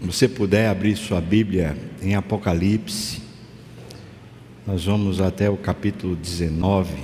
[0.00, 3.20] você puder abrir sua Bíblia em Apocalipse,
[4.66, 6.94] nós vamos até o capítulo 19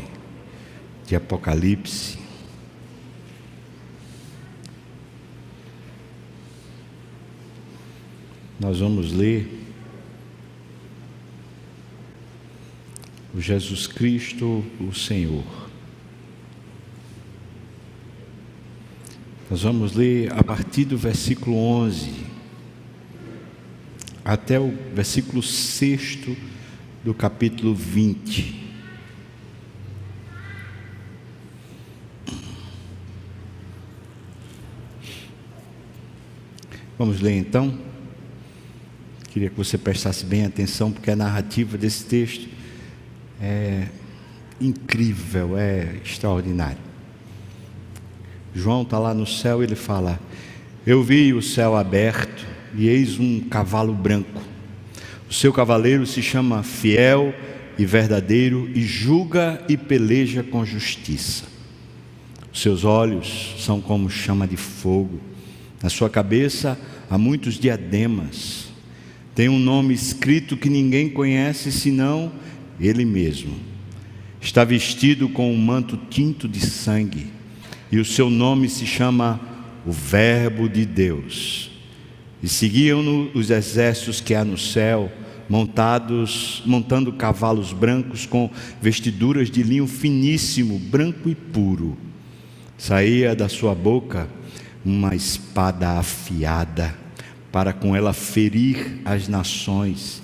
[1.07, 2.19] de Apocalipse.
[8.59, 9.47] Nós vamos ler
[13.35, 15.45] o Jesus Cristo, o Senhor.
[19.51, 22.36] Nós vamos ler a partir do versículo 11
[24.27, 26.19] até o versículo 6
[27.05, 28.67] do capítulo 20.
[36.99, 37.79] Vamos ler então?
[39.29, 42.49] Queria que você prestasse bem atenção, porque a narrativa desse texto
[43.41, 43.87] é
[44.61, 46.83] incrível, é extraordinário.
[48.53, 50.19] João está lá no céu e ele fala:
[50.85, 54.41] Eu vi o céu aberto e eis um cavalo branco.
[55.29, 57.35] O seu cavaleiro se chama Fiel
[57.79, 61.45] e Verdadeiro e julga e peleja com justiça.
[62.53, 65.21] Os seus olhos são como chama de fogo.
[65.83, 66.79] Na sua cabeça
[67.11, 68.67] há muitos diademas.
[69.35, 72.33] Tem um nome escrito que ninguém conhece senão
[72.81, 73.55] ele mesmo.
[74.41, 77.27] Está vestido com um manto tinto de sangue,
[77.91, 79.41] e o seu nome se chama
[79.85, 81.76] o Verbo de Deus.
[82.47, 85.11] E seguiam-no os exércitos que há no céu,
[85.49, 88.49] montados, montando cavalos brancos com
[88.81, 91.99] vestiduras de linho finíssimo, branco e puro.
[92.79, 94.29] Saía da sua boca
[94.85, 96.97] uma espada afiada,
[97.51, 100.23] para com ela ferir as nações,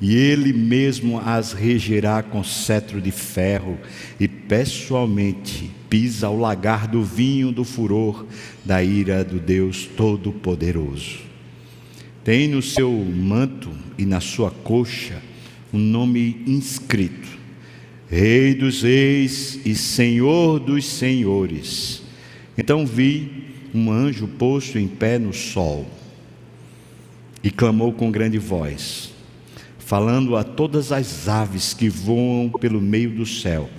[0.00, 3.78] e ele mesmo as regerá com cetro de ferro,
[4.18, 8.26] e pessoalmente pisa o lagar do vinho do furor
[8.64, 11.29] da ira do Deus Todo-Poderoso.
[12.22, 15.22] Tem no seu manto e na sua coxa
[15.72, 17.28] um nome inscrito:
[18.10, 22.02] Rei dos Reis e Senhor dos Senhores.
[22.58, 25.88] Então vi um anjo posto em pé no sol
[27.42, 29.12] e clamou com grande voz,
[29.78, 33.70] falando a todas as aves que voam pelo meio do céu: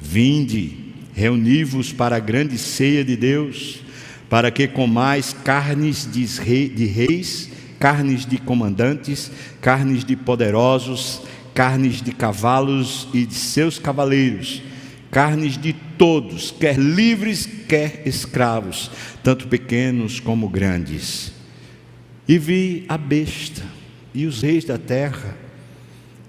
[0.00, 0.72] Vinde,
[1.12, 3.80] reuni-vos para a grande ceia de Deus,
[4.30, 7.52] para que comais carnes de reis
[7.84, 9.30] carnes de comandantes,
[9.60, 11.20] carnes de poderosos,
[11.52, 14.62] carnes de cavalos e de seus cavaleiros,
[15.10, 18.90] carnes de todos, quer livres, quer escravos,
[19.22, 21.30] tanto pequenos como grandes.
[22.26, 23.60] E vi a besta
[24.14, 25.36] e os reis da terra,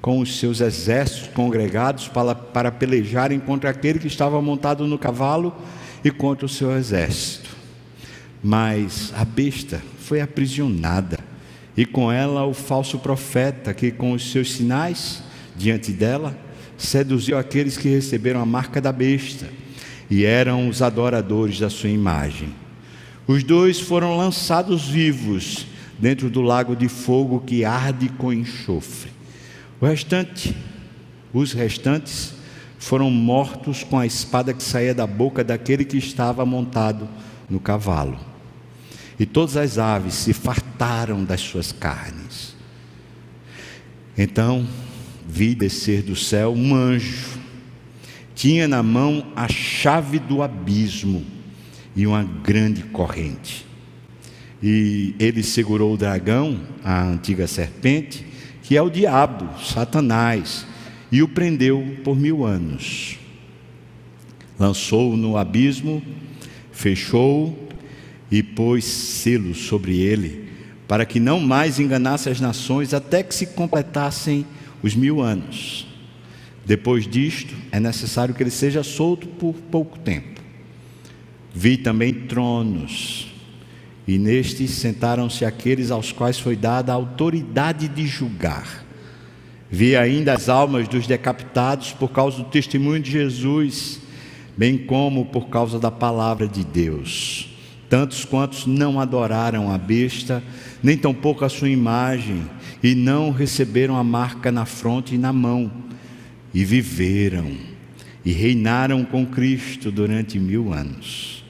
[0.01, 5.55] com os seus exércitos congregados para, para pelejarem contra aquele que estava montado no cavalo
[6.03, 7.49] e contra o seu exército.
[8.43, 11.33] Mas a besta foi aprisionada
[11.77, 15.21] e com ela o falso profeta, que com os seus sinais
[15.55, 16.37] diante dela,
[16.77, 19.49] seduziu aqueles que receberam a marca da besta
[20.09, 22.49] e eram os adoradores da sua imagem.
[23.27, 25.65] Os dois foram lançados vivos
[25.97, 29.11] dentro do lago de fogo que arde com enxofre.
[29.81, 30.55] O restante,
[31.33, 32.33] os restantes,
[32.77, 37.07] foram mortos com a espada que saía da boca daquele que estava montado
[37.49, 38.34] no cavalo
[39.19, 42.55] e todas as aves se fartaram das suas carnes.
[44.17, 44.67] Então
[45.27, 47.39] vi descer do céu um anjo,
[48.33, 51.25] tinha na mão a chave do abismo
[51.95, 53.65] e uma grande corrente.
[54.61, 58.25] E ele segurou o dragão, a antiga serpente,
[58.63, 60.65] que é o diabo, Satanás,
[61.11, 63.17] e o prendeu por mil anos.
[64.59, 66.01] Lançou-o no abismo,
[66.71, 67.64] fechou-o
[68.31, 70.49] e pôs selo sobre ele,
[70.87, 74.45] para que não mais enganasse as nações até que se completassem
[74.83, 75.87] os mil anos.
[76.65, 80.41] Depois disto, é necessário que ele seja solto por pouco tempo.
[81.53, 83.27] Vi também tronos,
[84.07, 88.83] e nestes sentaram-se aqueles aos quais foi dada a autoridade de julgar.
[89.69, 93.99] Vi ainda as almas dos decapitados por causa do testemunho de Jesus,
[94.55, 97.54] bem como por causa da palavra de Deus
[97.95, 100.43] tantos quantos não adoraram a besta,
[100.83, 102.43] nem tampouco a sua imagem,
[102.83, 105.71] e não receberam a marca na fronte e na mão,
[106.53, 107.53] e viveram
[108.25, 111.45] e reinaram com Cristo durante mil anos.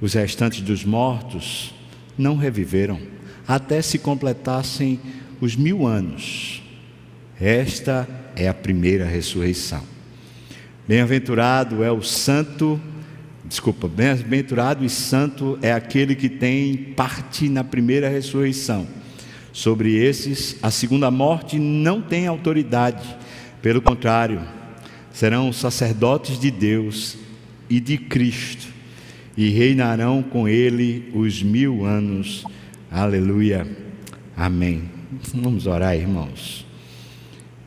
[0.00, 1.74] Os restantes dos mortos
[2.16, 3.00] não reviveram,
[3.48, 5.00] até se completassem
[5.40, 6.62] os mil anos.
[7.40, 9.82] Esta é a primeira ressurreição.
[10.86, 12.80] Bem-aventurado é o santo
[13.46, 18.86] desculpa, bem-aventurado e santo é aquele que tem parte na primeira ressurreição.
[19.52, 23.16] Sobre esses, a segunda morte não tem autoridade,
[23.62, 24.42] pelo contrário,
[25.12, 27.16] serão sacerdotes de Deus
[27.70, 28.66] e de Cristo,
[29.36, 32.44] e reinarão com ele os mil anos.
[32.90, 33.66] Aleluia.
[34.36, 34.90] Amém.
[35.34, 36.66] Vamos orar, irmãos.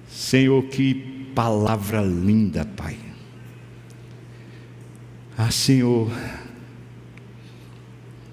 [0.08, 0.94] Senhor, que
[1.34, 3.09] palavra linda, Pai.
[5.42, 6.12] Ah, Senhor,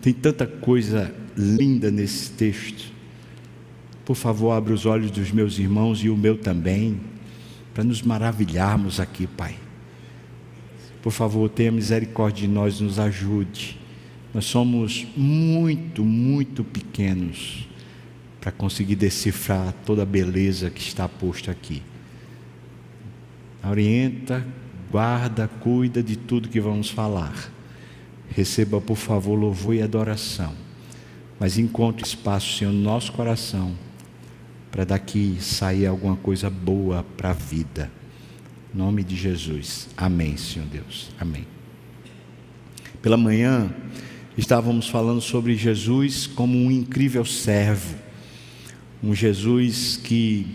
[0.02, 2.92] tem tanta coisa linda nesse texto.
[4.04, 7.00] Por favor, abra os olhos dos meus irmãos e o meu também,
[7.72, 9.56] para nos maravilharmos aqui, Pai.
[11.00, 13.78] Por favor, tenha misericórdia de nós, nos ajude.
[14.34, 17.68] Nós somos muito, muito pequenos
[18.40, 21.84] para conseguir decifrar toda a beleza que está posta aqui.
[23.62, 24.44] Orienta,
[24.90, 27.52] guarda, cuida de tudo que vamos falar.
[28.28, 30.52] Receba, por favor, louvor e adoração.
[31.38, 33.74] Mas encontre espaço, Senhor, no nosso coração,
[34.70, 37.90] para daqui sair alguma coisa boa para a vida.
[38.74, 39.88] Em nome de Jesus.
[39.96, 41.10] Amém, Senhor Deus.
[41.20, 41.46] Amém.
[43.00, 43.70] Pela manhã,
[44.36, 48.06] estávamos falando sobre Jesus como um incrível servo
[49.02, 50.46] um Jesus que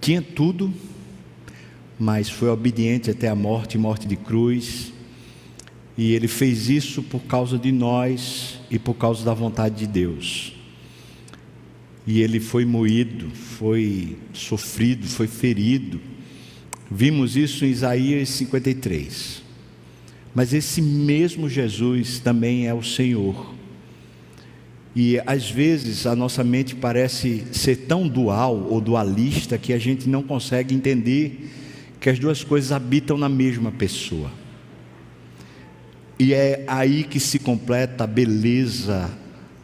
[0.00, 0.72] tinha tudo,
[1.98, 4.92] mas foi obediente até a morte morte de cruz.
[5.96, 10.52] E ele fez isso por causa de nós e por causa da vontade de Deus.
[12.06, 16.00] E ele foi moído, foi sofrido, foi ferido.
[16.90, 19.42] Vimos isso em Isaías 53.
[20.34, 23.54] Mas esse mesmo Jesus também é o Senhor.
[24.96, 30.08] E às vezes a nossa mente parece ser tão dual ou dualista que a gente
[30.08, 31.50] não consegue entender
[32.04, 34.30] que as duas coisas habitam na mesma pessoa.
[36.18, 39.10] E é aí que se completa a beleza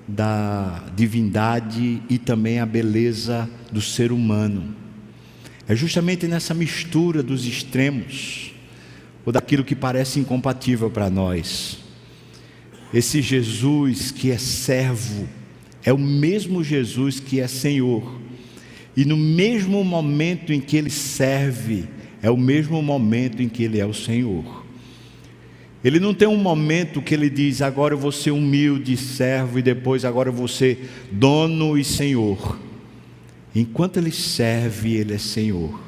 [0.08, 4.74] da divindade e também a beleza do ser humano.
[5.68, 8.54] É justamente nessa mistura dos extremos,
[9.26, 11.76] ou daquilo que parece incompatível para nós,
[12.94, 15.28] esse Jesus que é servo,
[15.84, 18.18] é o mesmo Jesus que é Senhor.
[18.96, 23.78] E no mesmo momento em que ele serve, é o mesmo momento em que ele
[23.78, 24.64] é o Senhor.
[25.82, 29.62] Ele não tem um momento que ele diz, agora eu vou ser humilde servo e
[29.62, 32.58] depois agora eu vou ser dono e senhor.
[33.54, 35.80] Enquanto ele serve, ele é senhor.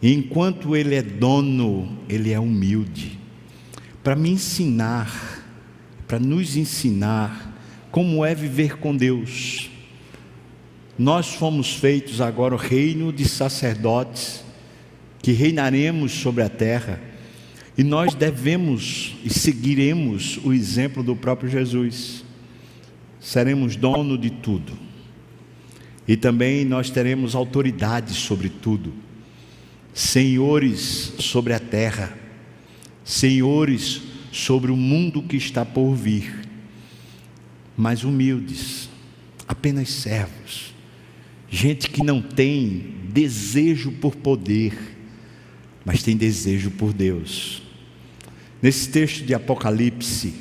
[0.00, 3.18] enquanto ele é dono, ele é humilde.
[4.04, 5.34] Para me ensinar
[6.06, 7.52] para nos ensinar
[7.90, 9.70] como é viver com Deus.
[10.98, 14.43] Nós fomos feitos agora o reino de sacerdotes
[15.24, 17.00] que reinaremos sobre a terra
[17.78, 22.22] e nós devemos e seguiremos o exemplo do próprio Jesus.
[23.18, 24.74] Seremos dono de tudo.
[26.06, 28.92] E também nós teremos autoridade sobre tudo.
[29.94, 32.14] Senhores sobre a terra.
[33.02, 36.46] Senhores sobre o mundo que está por vir,
[37.74, 38.90] mas humildes,
[39.48, 40.74] apenas servos,
[41.48, 44.93] gente que não tem desejo por poder,
[45.84, 47.62] mas tem desejo por Deus.
[48.62, 50.34] Nesse texto de Apocalipse,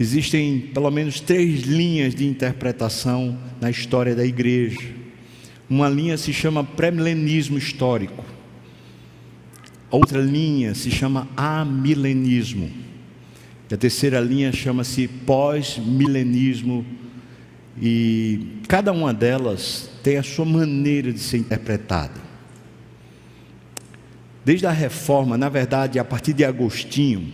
[0.00, 4.80] existem pelo menos três linhas de interpretação na história da igreja.
[5.70, 8.24] Uma linha se chama pré-milenismo histórico.
[9.90, 12.70] Outra linha se chama amilenismo.
[13.70, 16.84] E a terceira linha chama-se pós-milenismo,
[17.80, 22.20] e cada uma delas tem a sua maneira de ser interpretada.
[24.46, 27.32] Desde a reforma, na verdade, a partir de Agostinho,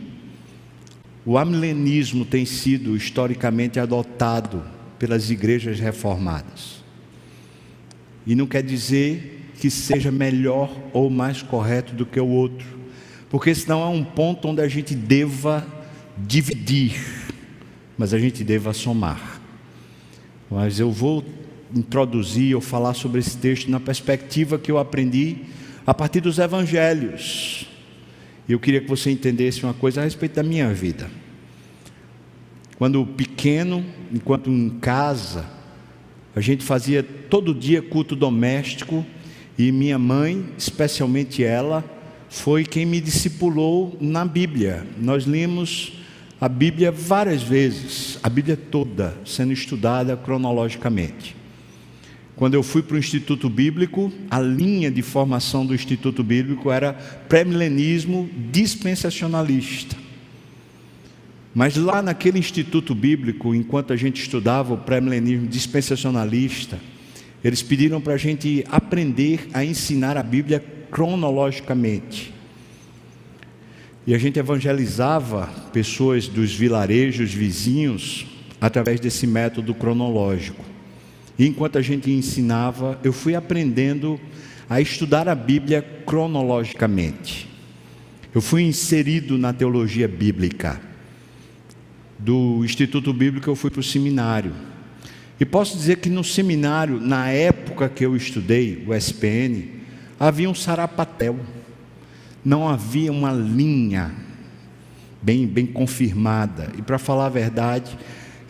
[1.26, 4.64] o amilenismo tem sido historicamente adotado
[4.98, 6.82] pelas igrejas reformadas.
[8.26, 12.66] E não quer dizer que seja melhor ou mais correto do que o outro,
[13.28, 15.66] porque senão é um ponto onde a gente deva
[16.16, 16.98] dividir,
[17.98, 19.38] mas a gente deva somar.
[20.50, 21.22] Mas eu vou
[21.76, 25.40] introduzir ou falar sobre esse texto na perspectiva que eu aprendi
[25.86, 27.66] a partir dos evangelhos.
[28.48, 31.10] Eu queria que você entendesse uma coisa a respeito da minha vida.
[32.76, 35.46] Quando pequeno, enquanto em casa,
[36.34, 39.06] a gente fazia todo dia culto doméstico
[39.56, 41.84] e minha mãe, especialmente ela,
[42.28, 44.86] foi quem me discipulou na Bíblia.
[44.98, 45.92] Nós lemos
[46.40, 51.36] a Bíblia várias vezes, a Bíblia toda sendo estudada cronologicamente.
[52.42, 56.92] Quando eu fui para o Instituto Bíblico, a linha de formação do Instituto Bíblico era
[56.92, 59.94] pré-milenismo dispensacionalista.
[61.54, 66.80] Mas lá naquele instituto bíblico, enquanto a gente estudava o pré-milenismo dispensacionalista,
[67.44, 70.58] eles pediram para a gente aprender a ensinar a Bíblia
[70.90, 72.34] cronologicamente.
[74.04, 78.26] E a gente evangelizava pessoas dos vilarejos vizinhos
[78.60, 80.71] através desse método cronológico.
[81.38, 84.20] E enquanto a gente ensinava, eu fui aprendendo
[84.68, 87.48] a estudar a Bíblia cronologicamente.
[88.34, 90.80] Eu fui inserido na teologia bíblica.
[92.18, 94.54] Do Instituto Bíblico eu fui para o seminário.
[95.38, 99.82] E posso dizer que no seminário, na época que eu estudei, o SPN,
[100.18, 101.38] havia um sarapatel.
[102.44, 104.12] Não havia uma linha
[105.20, 106.72] bem, bem confirmada.
[106.78, 107.98] E para falar a verdade,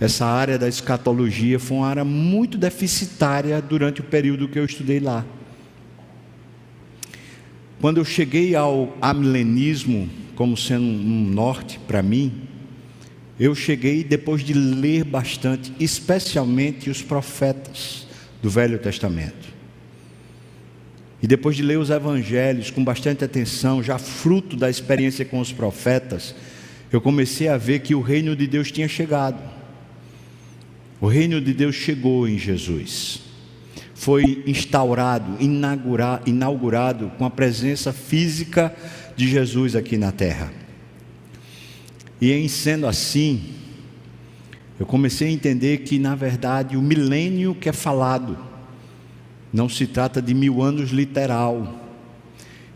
[0.02, 4.98] essa área da escatologia foi uma área muito deficitária durante o período que eu estudei
[4.98, 5.24] lá.
[7.80, 12.32] Quando eu cheguei ao amilenismo como sendo um norte para mim,
[13.38, 18.08] eu cheguei depois de ler bastante, especialmente os profetas
[18.42, 19.52] do Velho Testamento.
[21.22, 25.52] E depois de ler os evangelhos com bastante atenção, já fruto da experiência com os
[25.52, 26.34] profetas,
[26.90, 29.61] eu comecei a ver que o reino de Deus tinha chegado.
[31.02, 33.22] O reino de Deus chegou em Jesus.
[33.92, 38.72] Foi instaurado, inaugurado, com a presença física
[39.16, 40.52] de Jesus aqui na terra.
[42.20, 43.42] E em sendo assim,
[44.78, 48.38] eu comecei a entender que, na verdade, o milênio que é falado
[49.52, 51.80] não se trata de mil anos literal.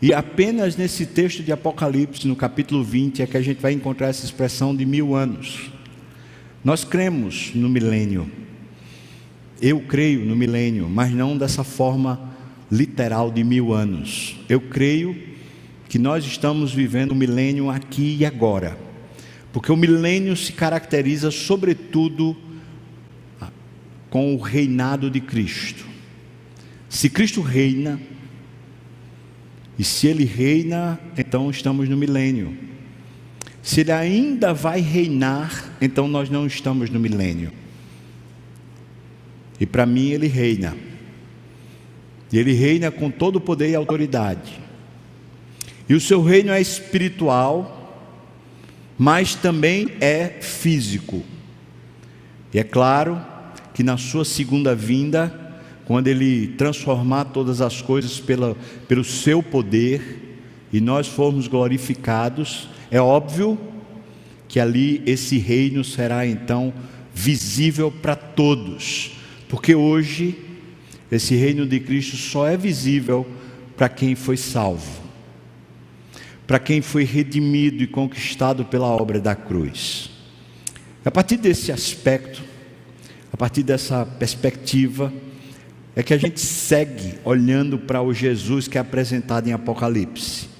[0.01, 4.07] E apenas nesse texto de Apocalipse, no capítulo 20, é que a gente vai encontrar
[4.07, 5.76] essa expressão de mil anos.
[6.67, 8.29] Nós cremos no milênio.
[9.61, 12.29] Eu creio no milênio, mas não dessa forma
[12.69, 14.35] literal de mil anos.
[14.49, 15.15] Eu creio
[15.87, 18.77] que nós estamos vivendo o milênio aqui e agora,
[19.53, 22.35] porque o milênio se caracteriza, sobretudo,
[24.09, 25.85] com o reinado de Cristo.
[26.89, 27.97] Se Cristo reina,
[29.79, 32.57] e se Ele reina, então estamos no milênio.
[33.67, 37.51] Se ele ainda vai reinar, então nós não estamos no milênio.
[39.59, 40.73] E para mim ele reina.
[42.31, 44.57] E ele reina com todo o poder e autoridade.
[45.89, 48.07] E o seu reino é espiritual,
[48.97, 51.21] mas também é físico.
[52.53, 53.21] E é claro
[53.73, 58.55] que na sua segunda vinda, quando ele transformar todas as coisas pela,
[58.87, 60.26] pelo seu poder,
[60.71, 63.57] e nós formos glorificados, é óbvio
[64.47, 66.73] que ali esse reino será então
[67.13, 69.11] visível para todos,
[69.49, 70.37] porque hoje
[71.11, 73.25] esse reino de Cristo só é visível
[73.75, 75.01] para quem foi salvo,
[76.45, 80.09] para quem foi redimido e conquistado pela obra da cruz.
[81.03, 82.43] A partir desse aspecto,
[83.31, 85.13] a partir dessa perspectiva,
[85.95, 90.56] é que a gente segue olhando para o Jesus que é apresentado em Apocalipse.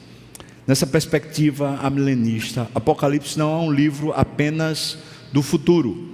[0.67, 4.97] Nessa perspectiva amilenista, Apocalipse não é um livro apenas
[5.31, 6.09] do futuro.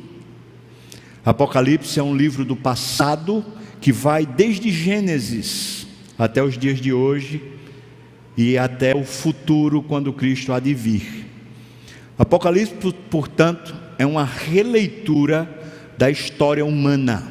[1.25, 3.43] Apocalipse é um livro do passado
[3.81, 5.87] que vai desde Gênesis
[6.19, 7.41] até os dias de hoje
[8.37, 11.25] e até o futuro quando Cristo há de vir.
[12.15, 12.75] Apocalipse,
[13.09, 15.49] portanto, é uma releitura
[15.97, 17.27] da história humana,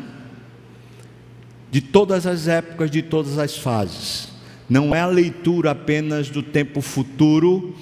[1.70, 4.31] de todas as épocas, de todas as fases
[4.72, 7.76] não é a leitura apenas do tempo futuro,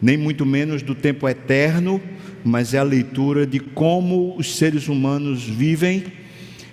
[0.00, 2.00] nem muito menos do tempo eterno,
[2.44, 6.04] mas é a leitura de como os seres humanos vivem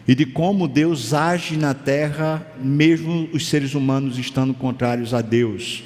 [0.08, 5.84] e de como Deus age na terra, mesmo os seres humanos estando contrários a Deus.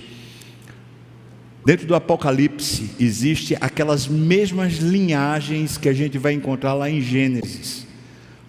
[1.65, 7.87] Dentro do Apocalipse existe aquelas mesmas linhagens que a gente vai encontrar lá em Gênesis: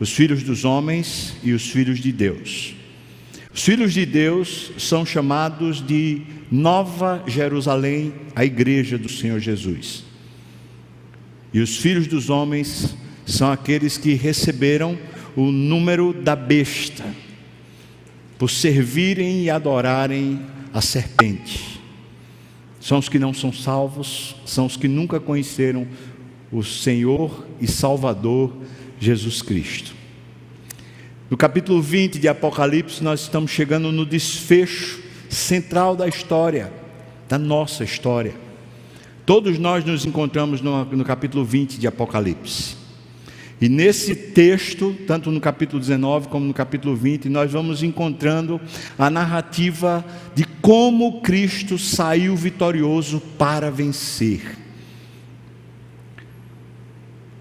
[0.01, 2.80] os filhos dos homens e os filhos de Deus.
[3.53, 10.05] Os filhos de Deus são chamados de Nova Jerusalém, a igreja do Senhor Jesus.
[11.53, 12.95] E os filhos dos homens
[13.27, 14.97] são aqueles que receberam
[15.37, 17.05] o número da besta,
[18.39, 20.41] por servirem e adorarem
[20.73, 21.81] a serpente.
[22.81, 25.87] São os que não são salvos, são os que nunca conheceram
[26.53, 28.57] o Senhor e Salvador
[28.99, 30.00] Jesus Cristo.
[31.31, 36.73] No capítulo 20 de Apocalipse, nós estamos chegando no desfecho central da história,
[37.29, 38.35] da nossa história.
[39.25, 42.77] Todos nós nos encontramos no, no capítulo 20 de Apocalipse.
[43.61, 48.61] E nesse texto, tanto no capítulo 19 como no capítulo 20, nós vamos encontrando
[48.99, 54.59] a narrativa de como Cristo saiu vitorioso para vencer.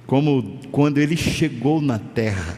[0.10, 2.58] como quando ele chegou na terra,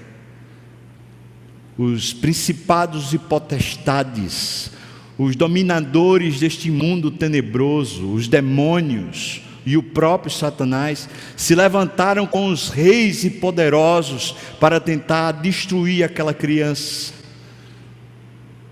[1.81, 4.69] os principados e potestades,
[5.17, 12.69] os dominadores deste mundo tenebroso, os demônios e o próprio Satanás se levantaram com os
[12.69, 17.13] reis e poderosos para tentar destruir aquela criança.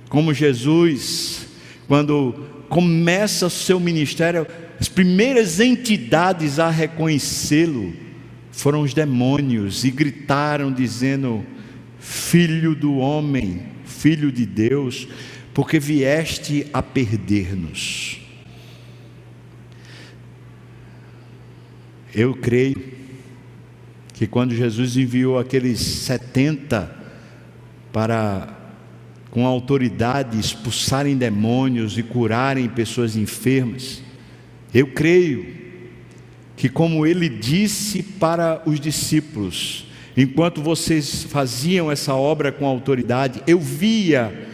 [0.08, 1.48] Como Jesus,
[1.88, 2.34] quando
[2.70, 4.46] começa o seu ministério,
[4.80, 7.92] as primeiras entidades a reconhecê-lo
[8.52, 11.44] foram os demônios e gritaram dizendo:
[12.00, 15.08] Filho do homem, filho de Deus,
[15.54, 18.22] porque vieste a perder-nos.
[22.14, 22.82] Eu creio
[24.14, 26.96] que quando Jesus enviou aqueles 70
[27.92, 28.56] para
[29.30, 34.02] com autoridade expulsarem demônios e curarem pessoas enfermas,
[34.74, 35.46] eu creio
[36.56, 39.86] que, como ele disse para os discípulos,
[40.16, 44.48] enquanto vocês faziam essa obra com autoridade, eu via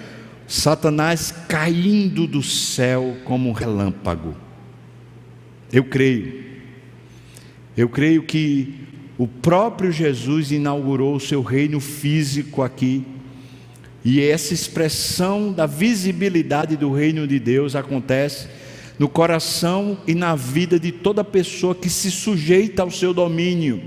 [0.47, 4.35] Satanás caindo do céu como um relâmpago.
[5.71, 6.43] Eu creio.
[7.75, 8.75] Eu creio que
[9.17, 13.03] o próprio Jesus inaugurou o seu reino físico aqui.
[14.03, 18.47] E essa expressão da visibilidade do reino de Deus acontece
[18.99, 23.81] no coração e na vida de toda pessoa que se sujeita ao seu domínio.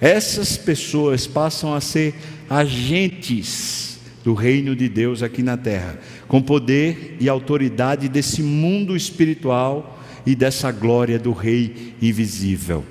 [0.00, 2.14] Essas pessoas passam a ser
[2.48, 10.02] agentes do reino de Deus aqui na terra, com poder e autoridade desse mundo espiritual
[10.26, 12.84] e dessa glória do Rei invisível.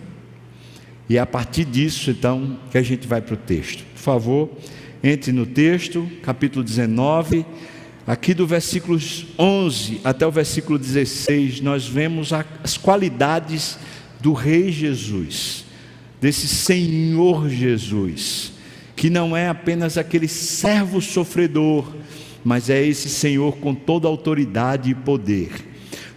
[1.09, 3.83] E é a partir disso, então, que a gente vai para o texto.
[3.93, 4.49] Por favor,
[5.03, 7.45] entre no texto, capítulo 19,
[8.05, 8.99] aqui do versículo
[9.37, 13.79] 11 até o versículo 16, nós vemos as qualidades
[14.19, 15.65] do Rei Jesus,
[16.21, 18.53] desse Senhor Jesus
[18.99, 21.95] que não é apenas aquele servo sofredor,
[22.43, 25.51] mas é esse Senhor com toda autoridade e poder.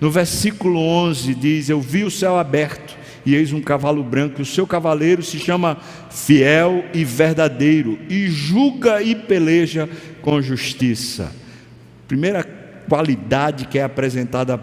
[0.01, 4.43] No versículo 11 diz: Eu vi o céu aberto e eis um cavalo branco, e
[4.43, 5.79] o seu cavaleiro se chama
[6.11, 9.89] Fiel e Verdadeiro, e julga e peleja
[10.21, 11.33] com justiça.
[12.09, 12.43] Primeira
[12.89, 14.61] qualidade que é apresentada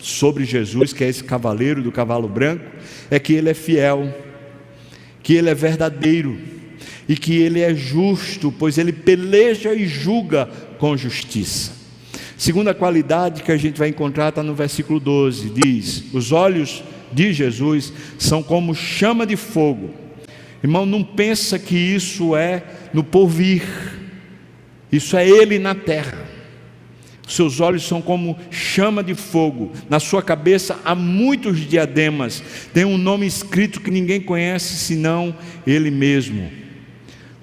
[0.00, 2.64] sobre Jesus, que é esse cavaleiro do cavalo branco,
[3.08, 4.12] é que ele é fiel,
[5.22, 6.38] que ele é verdadeiro
[7.08, 11.72] e que ele é justo, pois ele peleja e julga com justiça.
[12.36, 17.32] Segunda qualidade que a gente vai encontrar está no versículo 12: diz: Os olhos de
[17.32, 19.90] Jesus são como chama de fogo.
[20.62, 23.62] Irmão, não pensa que isso é no porvir,
[24.92, 26.29] isso é Ele na terra.
[27.30, 32.42] Seus olhos são como chama de fogo, na sua cabeça há muitos diademas,
[32.74, 36.50] tem um nome escrito que ninguém conhece senão Ele mesmo.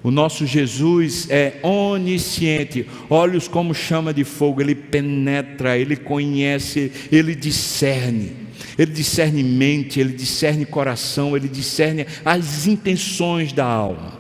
[0.03, 7.33] O nosso Jesus é onisciente, olhos como chama de fogo, ele penetra, ele conhece, ele
[7.33, 8.47] discerne.
[8.77, 14.16] Ele discerne mente, ele discerne coração, ele discerne as intenções da alma.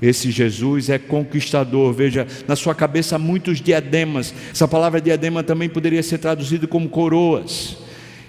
[0.00, 4.32] Esse Jesus é conquistador, veja, na sua cabeça há muitos diademas.
[4.52, 7.78] Essa palavra diadema também poderia ser traduzida como coroas.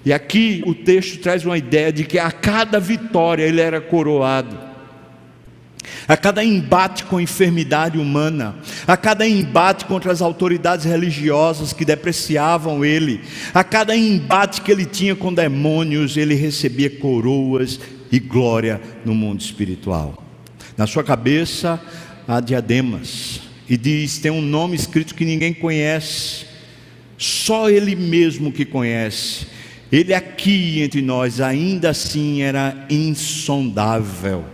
[0.06, 4.70] E aqui o texto traz uma ideia de que a cada vitória ele era coroado
[6.10, 8.56] a cada embate com a enfermidade humana,
[8.88, 13.22] a cada embate contra as autoridades religiosas que depreciavam ele,
[13.54, 17.80] a cada embate que ele tinha com demônios, ele recebia coroas
[18.12, 20.29] e glória no mundo espiritual.
[20.80, 21.78] Na sua cabeça
[22.26, 26.46] há diademas, e diz: tem um nome escrito que ninguém conhece,
[27.18, 29.46] só ele mesmo que conhece.
[29.92, 34.46] Ele aqui entre nós ainda assim era insondável.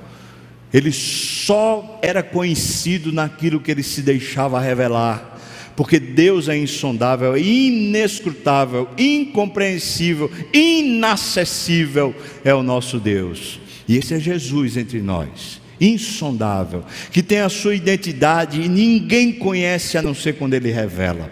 [0.74, 5.40] Ele só era conhecido naquilo que ele se deixava revelar,
[5.76, 13.60] porque Deus é insondável, inescrutável, incompreensível, inacessível é o nosso Deus.
[13.88, 19.98] E esse é Jesus entre nós, insondável, que tem a sua identidade e ninguém conhece
[19.98, 21.32] a não ser quando ele revela.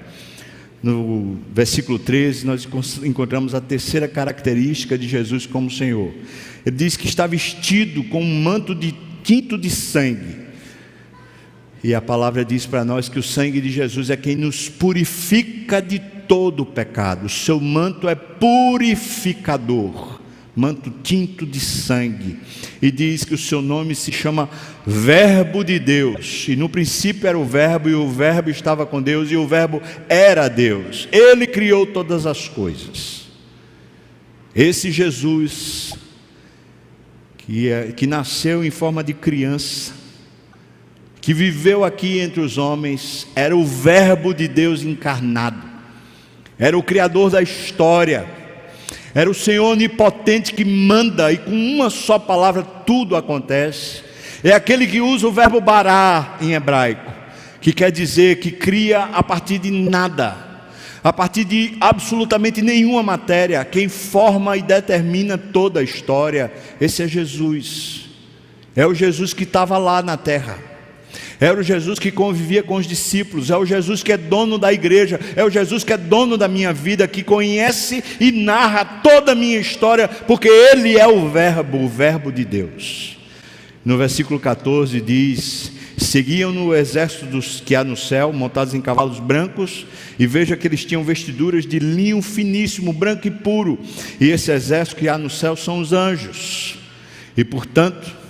[0.82, 2.68] No versículo 13, nós
[3.04, 6.14] encontramos a terceira característica de Jesus como Senhor.
[6.66, 10.44] Ele diz que está vestido com um manto de tinto de sangue.
[11.82, 15.82] E a palavra diz para nós que o sangue de Jesus é quem nos purifica
[15.82, 17.26] de todo o pecado.
[17.26, 20.20] O seu manto é purificador,
[20.56, 22.38] manto tinto de sangue.
[22.82, 24.50] E diz que o seu nome se chama
[24.86, 26.46] Verbo de Deus.
[26.48, 29.82] E no princípio era o Verbo, e o Verbo estava com Deus, e o Verbo
[30.08, 31.08] era Deus.
[31.12, 33.24] Ele criou todas as coisas.
[34.56, 35.94] Esse Jesus
[37.38, 39.94] que, é, que nasceu em forma de criança,
[41.20, 45.64] que viveu aqui entre os homens, era o Verbo de Deus encarnado,
[46.60, 48.43] era o Criador da história,
[49.16, 54.04] era o Senhor onipotente que manda e com uma só palavra tudo acontece.
[54.44, 57.12] É aquele que usa o verbo bará em hebraico,
[57.62, 60.36] que quer dizer que cria a partir de nada,
[61.04, 66.52] a partir de absolutamente nenhuma matéria, quem forma e determina toda a história.
[66.82, 68.10] Esse é Jesus,
[68.76, 70.73] é o Jesus que estava lá na terra.
[71.44, 74.72] Era o Jesus que convivia com os discípulos, é o Jesus que é dono da
[74.72, 79.34] igreja, é o Jesus que é dono da minha vida, que conhece e narra toda
[79.34, 83.18] a minha história, porque Ele é o Verbo, o Verbo de Deus.
[83.84, 89.20] No versículo 14 diz: Seguiam no exército dos que há no céu, montados em cavalos
[89.20, 89.86] brancos,
[90.18, 93.78] e veja que eles tinham vestiduras de linho finíssimo, branco e puro,
[94.18, 96.78] e esse exército que há no céu são os anjos,
[97.36, 98.23] e portanto,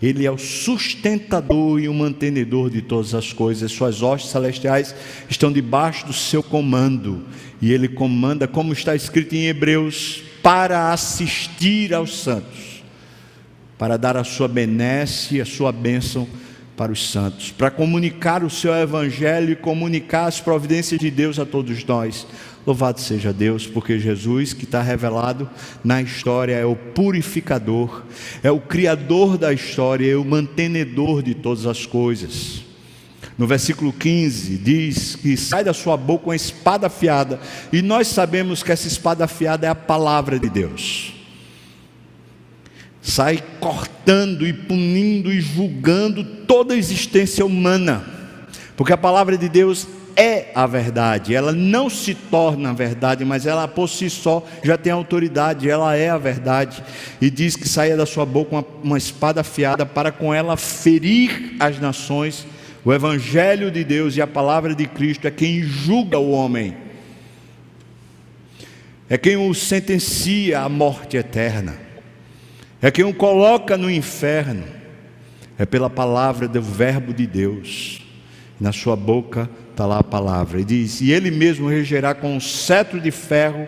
[0.00, 3.72] ele é o sustentador e o mantenedor de todas as coisas.
[3.72, 4.94] Suas hostes celestiais
[5.28, 7.24] estão debaixo do seu comando.
[7.62, 12.84] E ele comanda, como está escrito em Hebreus, para assistir aos santos,
[13.78, 16.28] para dar a sua benesse e a sua bênção
[16.76, 21.46] para os santos, para comunicar o seu evangelho e comunicar as providências de Deus a
[21.46, 22.26] todos nós.
[22.66, 25.48] Louvado seja Deus, porque Jesus, que está revelado
[25.84, 28.02] na história, é o purificador,
[28.42, 32.64] é o criador da história, é o mantenedor de todas as coisas.
[33.38, 37.38] No versículo 15 diz que sai da sua boca uma espada afiada,
[37.72, 41.15] e nós sabemos que essa espada afiada é a palavra de Deus.
[43.06, 48.04] Sai cortando e punindo e julgando toda a existência humana,
[48.76, 53.46] porque a palavra de Deus é a verdade, ela não se torna a verdade, mas
[53.46, 56.82] ela por si só já tem autoridade, ela é a verdade,
[57.20, 61.54] e diz que saia da sua boca uma, uma espada afiada para com ela ferir
[61.60, 62.44] as nações.
[62.84, 66.76] O Evangelho de Deus e a palavra de Cristo é quem julga o homem,
[69.08, 71.85] é quem o sentencia à morte eterna,
[72.86, 74.62] é quem o coloca no inferno,
[75.58, 78.00] é pela palavra do Verbo de Deus,
[78.60, 82.38] na sua boca está lá a palavra, e diz: E ele mesmo regerá com um
[82.38, 83.66] cetro de ferro,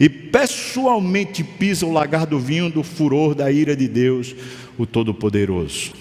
[0.00, 4.34] e pessoalmente pisa o lagar do vinho do furor da ira de Deus,
[4.76, 5.92] o Todo-Poderoso.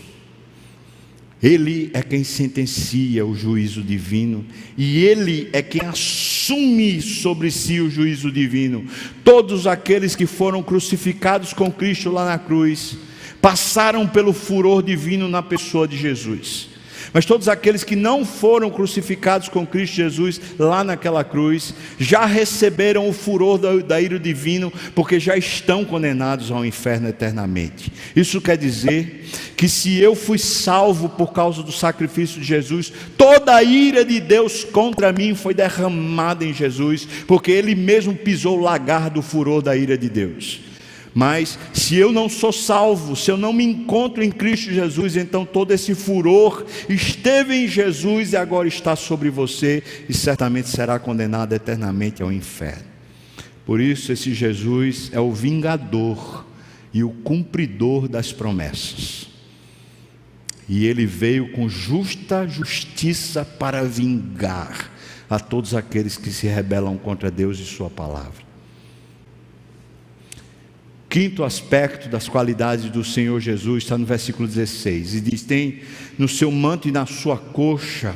[1.44, 4.46] Ele é quem sentencia o juízo divino,
[4.78, 8.86] e ele é quem assume sobre si o juízo divino.
[9.24, 12.98] Todos aqueles que foram crucificados com Cristo lá na cruz,
[13.42, 16.75] passaram pelo furor divino na pessoa de Jesus.
[17.14, 23.08] Mas todos aqueles que não foram crucificados com Cristo Jesus lá naquela cruz, já receberam
[23.08, 27.92] o furor da, da ira divino, porque já estão condenados ao inferno eternamente.
[28.16, 33.56] Isso quer dizer que se eu fui salvo por causa do sacrifício de Jesus, toda
[33.56, 38.62] a ira de Deus contra mim foi derramada em Jesus, porque Ele mesmo pisou o
[38.62, 40.75] lagar do furor da ira de Deus.
[41.18, 45.46] Mas se eu não sou salvo, se eu não me encontro em Cristo Jesus, então
[45.46, 51.54] todo esse furor esteve em Jesus e agora está sobre você e certamente será condenado
[51.54, 52.84] eternamente ao inferno.
[53.66, 56.46] Por isso, esse Jesus é o vingador
[56.94, 59.30] e o cumpridor das promessas.
[60.68, 64.92] E ele veio com justa justiça para vingar
[65.30, 68.45] a todos aqueles que se rebelam contra Deus e Sua palavra.
[71.16, 75.80] Quinto aspecto das qualidades do Senhor Jesus está no versículo 16 e diz: Tem
[76.18, 78.14] no seu manto e na sua coxa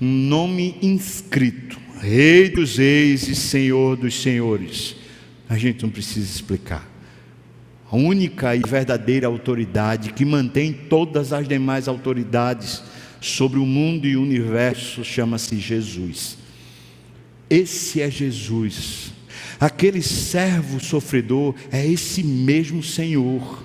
[0.00, 4.96] um nome inscrito: Rei dos Reis e Senhor dos Senhores.
[5.48, 6.84] A gente não precisa explicar.
[7.88, 12.82] A única e verdadeira autoridade que mantém todas as demais autoridades
[13.20, 16.38] sobre o mundo e o universo chama-se Jesus.
[17.48, 19.14] Esse é Jesus
[19.58, 23.64] Aquele servo sofredor é esse mesmo Senhor.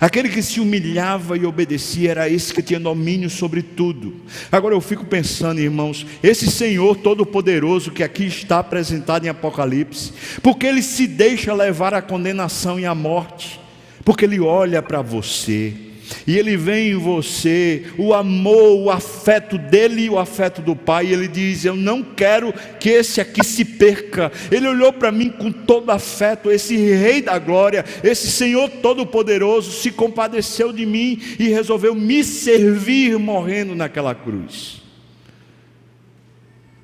[0.00, 4.16] Aquele que se humilhava e obedecia era esse que tinha domínio sobre tudo.
[4.50, 10.66] Agora eu fico pensando, irmãos, esse Senhor Todo-Poderoso que aqui está apresentado em Apocalipse, porque
[10.66, 13.60] ele se deixa levar à condenação e à morte,
[14.02, 15.89] porque ele olha para você
[16.26, 21.06] e ele vê em você o amor, o afeto dele e o afeto do pai,
[21.06, 24.30] e ele diz: Eu não quero que esse aqui se perca.
[24.50, 29.90] Ele olhou para mim com todo afeto, esse Rei da Glória, esse Senhor Todo-Poderoso, se
[29.90, 34.80] compadeceu de mim e resolveu me servir morrendo naquela cruz.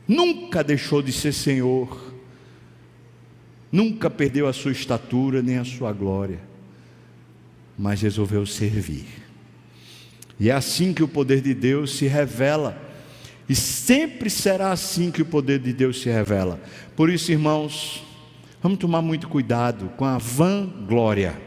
[0.06, 2.14] Nunca deixou de ser Senhor,
[3.72, 6.45] nunca perdeu a sua estatura nem a sua glória
[7.78, 9.06] mas resolveu servir.
[10.38, 12.80] E é assim que o poder de Deus se revela.
[13.48, 16.60] E sempre será assim que o poder de Deus se revela.
[16.94, 18.04] Por isso, irmãos,
[18.62, 21.40] vamos tomar muito cuidado com a vanglória.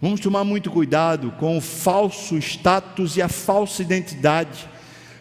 [0.00, 4.68] Vamos tomar muito cuidado com o falso status e a falsa identidade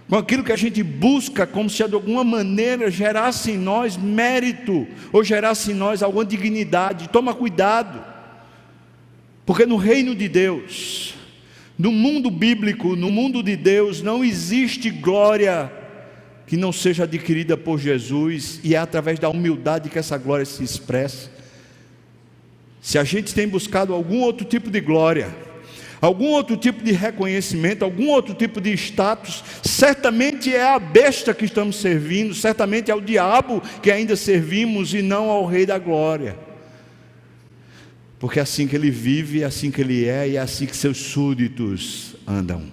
[0.09, 4.87] com aquilo que a gente busca como se de alguma maneira gerasse em nós mérito
[5.11, 7.09] ou gerasse em nós alguma dignidade.
[7.09, 8.01] Toma cuidado,
[9.47, 11.15] porque no reino de Deus,
[11.79, 15.71] no mundo bíblico, no mundo de Deus, não existe glória
[16.45, 20.65] que não seja adquirida por Jesus e é através da humildade que essa glória se
[20.65, 21.31] expressa.
[22.81, 25.33] Se a gente tem buscado algum outro tipo de glória,
[26.01, 31.45] algum outro tipo de reconhecimento, algum outro tipo de status, certamente é a besta que
[31.45, 36.46] estamos servindo, certamente é o diabo que ainda servimos e não ao Rei da Glória.
[38.19, 40.75] Porque é assim que ele vive, é assim que ele é e é assim que
[40.75, 42.63] seus súditos andam.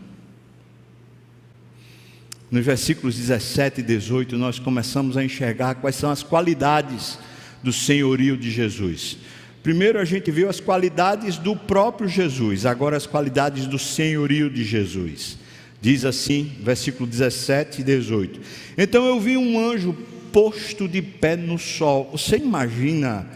[2.50, 7.18] Nos versículos 17 e 18, nós começamos a enxergar quais são as qualidades
[7.62, 9.18] do senhorio de Jesus.
[9.62, 14.62] Primeiro a gente viu as qualidades do próprio Jesus, agora as qualidades do senhorio de
[14.62, 15.38] Jesus.
[15.80, 18.40] Diz assim, versículo 17 e 18:
[18.78, 19.94] Então eu vi um anjo
[20.33, 22.11] posto de pé no sol.
[22.12, 23.26] Você imagina,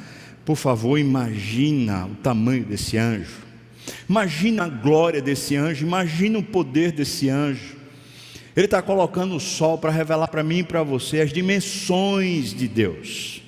[0.48, 3.42] por favor, imagina o tamanho desse anjo.
[4.08, 7.76] Imagina a glória desse anjo, imagina o poder desse anjo.
[8.56, 12.66] Ele está colocando o sol para revelar para mim e para você as dimensões de
[12.66, 13.42] Deus.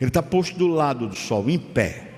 [0.00, 2.12] Ele está posto do lado do sol, em pé.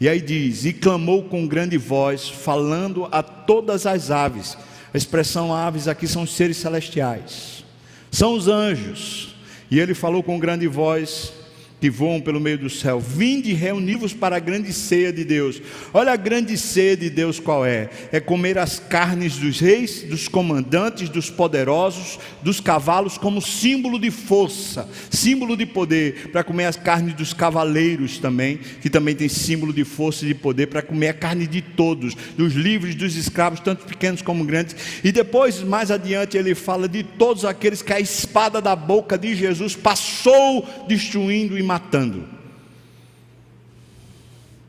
[0.00, 4.56] E aí diz: E clamou com grande voz, falando a todas as aves.
[4.94, 7.62] A expressão aves aqui são os seres celestiais,
[8.10, 9.34] são os anjos.
[9.70, 11.34] E ele falou com grande voz,
[11.80, 12.98] que voam pelo meio do céu.
[13.00, 15.62] Vinde reuni-vos para a grande ceia de Deus.
[15.92, 17.88] Olha a grande ceia de Deus qual é?
[18.10, 24.10] É comer as carnes dos reis, dos comandantes, dos poderosos, dos cavalos, como símbolo de
[24.10, 26.30] força, símbolo de poder.
[26.32, 30.34] Para comer as carnes dos cavaleiros também, que também tem símbolo de força e de
[30.34, 30.66] poder.
[30.66, 34.74] Para comer a carne de todos, dos livres, dos escravos, tanto pequenos como grandes.
[35.04, 39.34] E depois, mais adiante, ele fala de todos aqueles que a espada da boca de
[39.34, 42.26] Jesus passou destruindo e matando.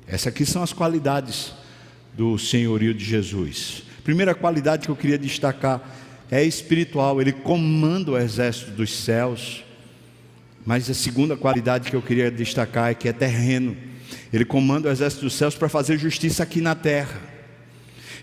[0.06, 1.54] Essas aqui são as qualidades
[2.14, 3.84] do senhorio de Jesus.
[4.04, 5.82] Primeira qualidade que eu queria destacar
[6.30, 9.64] é espiritual, ele comanda o exército dos céus.
[10.66, 13.78] Mas a segunda qualidade que eu queria destacar é que é terreno.
[14.34, 17.29] Ele comanda o exército dos céus para fazer justiça aqui na terra.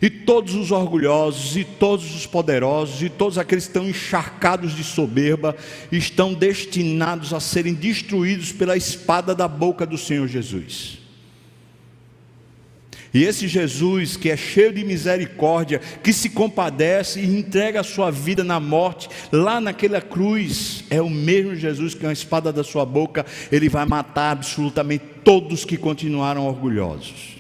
[0.01, 4.85] E todos os orgulhosos, e todos os poderosos, e todos aqueles que estão encharcados de
[4.85, 5.57] soberba,
[5.91, 10.99] estão destinados a serem destruídos pela espada da boca do Senhor Jesus.
[13.15, 18.11] E esse Jesus que é cheio de misericórdia, que se compadece e entrega a sua
[18.11, 22.63] vida na morte, lá naquela cruz, é o mesmo Jesus que com a espada da
[22.63, 27.36] sua boca, ele vai matar absolutamente todos que continuaram orgulhosos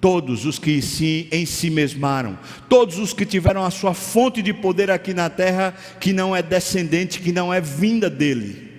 [0.00, 4.52] todos os que se em si mesmaram, todos os que tiveram a sua fonte de
[4.52, 8.70] poder aqui na terra, que não é descendente, que não é vinda dele,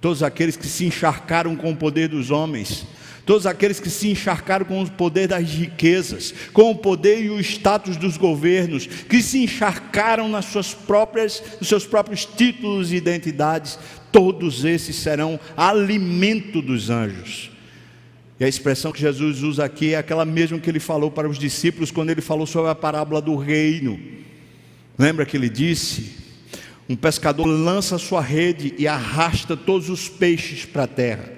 [0.00, 2.86] todos aqueles que se encharcaram com o poder dos homens,
[3.24, 7.40] todos aqueles que se encharcaram com o poder das riquezas, com o poder e o
[7.40, 13.80] status dos governos, que se encharcaram nas suas próprias, nos seus próprios títulos e identidades,
[14.12, 17.55] todos esses serão alimento dos anjos.
[18.38, 21.38] E a expressão que Jesus usa aqui é aquela mesma que ele falou para os
[21.38, 23.98] discípulos quando ele falou sobre a parábola do reino.
[24.98, 26.16] Lembra que ele disse:
[26.88, 31.32] Um pescador lança sua rede e arrasta todos os peixes para a terra.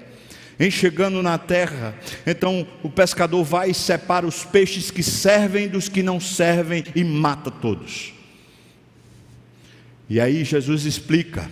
[0.59, 1.95] Em chegando na terra,
[2.27, 7.01] então o pescador vai e separa os peixes que servem dos que não servem e
[7.01, 8.13] mata todos.
[10.09, 11.49] E aí Jesus explica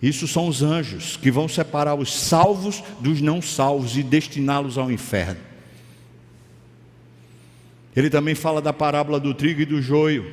[0.00, 4.90] isso são os anjos que vão separar os salvos dos não salvos e destiná-los ao
[4.90, 5.40] inferno.
[7.96, 10.24] Ele também fala da parábola do trigo e do joio.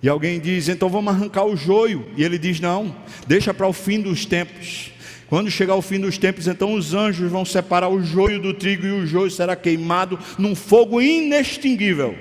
[0.00, 2.06] E alguém diz, então vamos arrancar o joio.
[2.16, 2.94] E ele diz, não,
[3.26, 4.92] deixa para o fim dos tempos.
[5.28, 8.86] Quando chegar o fim dos tempos, então os anjos vão separar o joio do trigo
[8.86, 12.16] e o joio será queimado num fogo inextinguível.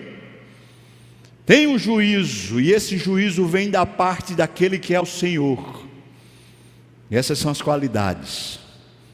[1.46, 5.88] Tem um juízo, e esse juízo vem da parte daquele que é o Senhor.
[7.10, 8.60] E essas são as qualidades.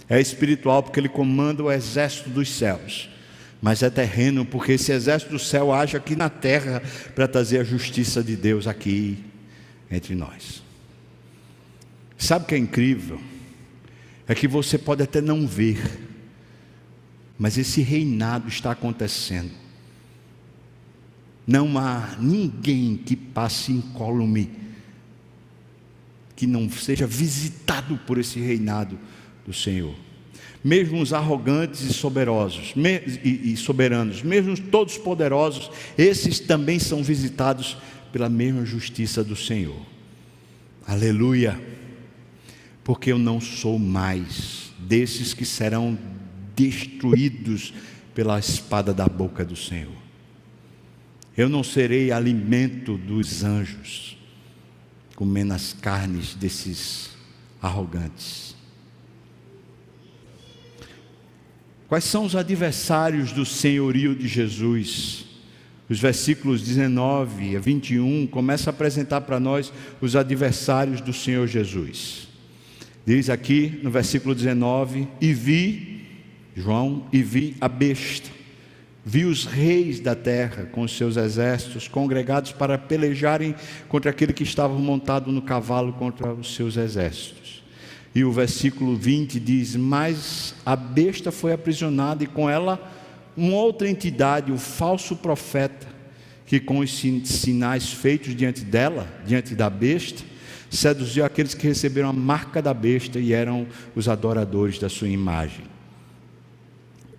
[0.09, 3.09] É espiritual porque ele comanda o exército dos céus,
[3.61, 6.81] mas é terreno porque esse exército do céu age aqui na terra
[7.15, 9.23] para trazer a justiça de Deus aqui
[9.89, 10.63] entre nós.
[12.17, 13.19] Sabe o que é incrível?
[14.27, 15.81] É que você pode até não ver,
[17.37, 19.51] Mas esse reinado está acontecendo.
[21.45, 24.49] Não há ninguém que passe incólume,
[26.35, 28.99] que não seja visitado por esse reinado
[29.45, 29.95] do Senhor.
[30.63, 32.73] Mesmo os arrogantes e soberanos,
[33.23, 37.77] e soberanos, mesmo todos poderosos, esses também são visitados
[38.11, 39.79] pela mesma justiça do Senhor.
[40.87, 41.59] Aleluia!
[42.83, 45.97] Porque eu não sou mais desses que serão
[46.55, 47.73] destruídos
[48.13, 50.05] pela espada da boca do Senhor.
[51.35, 54.14] Eu não serei alimento dos anjos,
[55.15, 57.09] comendo as carnes desses
[57.61, 58.55] arrogantes.
[61.87, 65.25] Quais são os adversários do senhorio de Jesus?
[65.87, 72.27] Os versículos 19 a 21 começam a apresentar para nós os adversários do Senhor Jesus.
[73.05, 76.01] Diz aqui no versículo 19: E vi,
[76.55, 78.31] João, e vi a besta,
[79.05, 83.53] vi os reis da terra com os seus exércitos congregados para pelejarem
[83.87, 87.63] contra aquele que estava montado no cavalo contra os seus exércitos.
[88.15, 92.91] E o versículo 20 diz: Mas a besta foi aprisionada e com ela
[93.37, 95.85] uma outra entidade, o falso profeta,
[96.45, 100.23] que com os sinais feitos diante dela, diante da besta,
[100.69, 105.74] seduziu aqueles que receberam a marca da besta e eram os adoradores da sua imagem.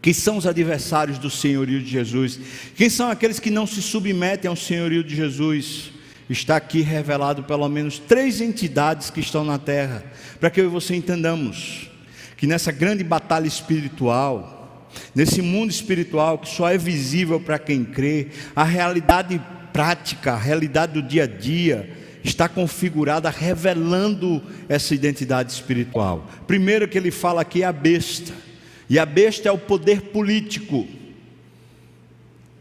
[0.06, 2.38] Quem são os adversários do senhorio de Jesus?
[2.76, 5.90] Quem são aqueles que não se submetem ao senhorio de Jesus?
[6.30, 10.04] Está aqui revelado pelo menos três entidades que estão na terra,
[10.38, 11.90] para que eu e você entendamos
[12.36, 18.28] que nessa grande batalha espiritual, nesse mundo espiritual que só é visível para quem crê,
[18.54, 19.42] a realidade
[19.72, 21.90] prática, a realidade do dia a dia,
[22.22, 26.30] está configurada revelando essa identidade espiritual.
[26.46, 28.45] Primeiro que ele fala aqui é a besta,
[28.88, 30.86] e a besta é o poder político,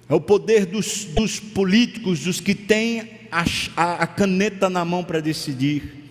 [0.10, 3.44] é o poder dos, dos políticos, dos que têm a,
[3.76, 6.04] a, a caneta na mão para decidir.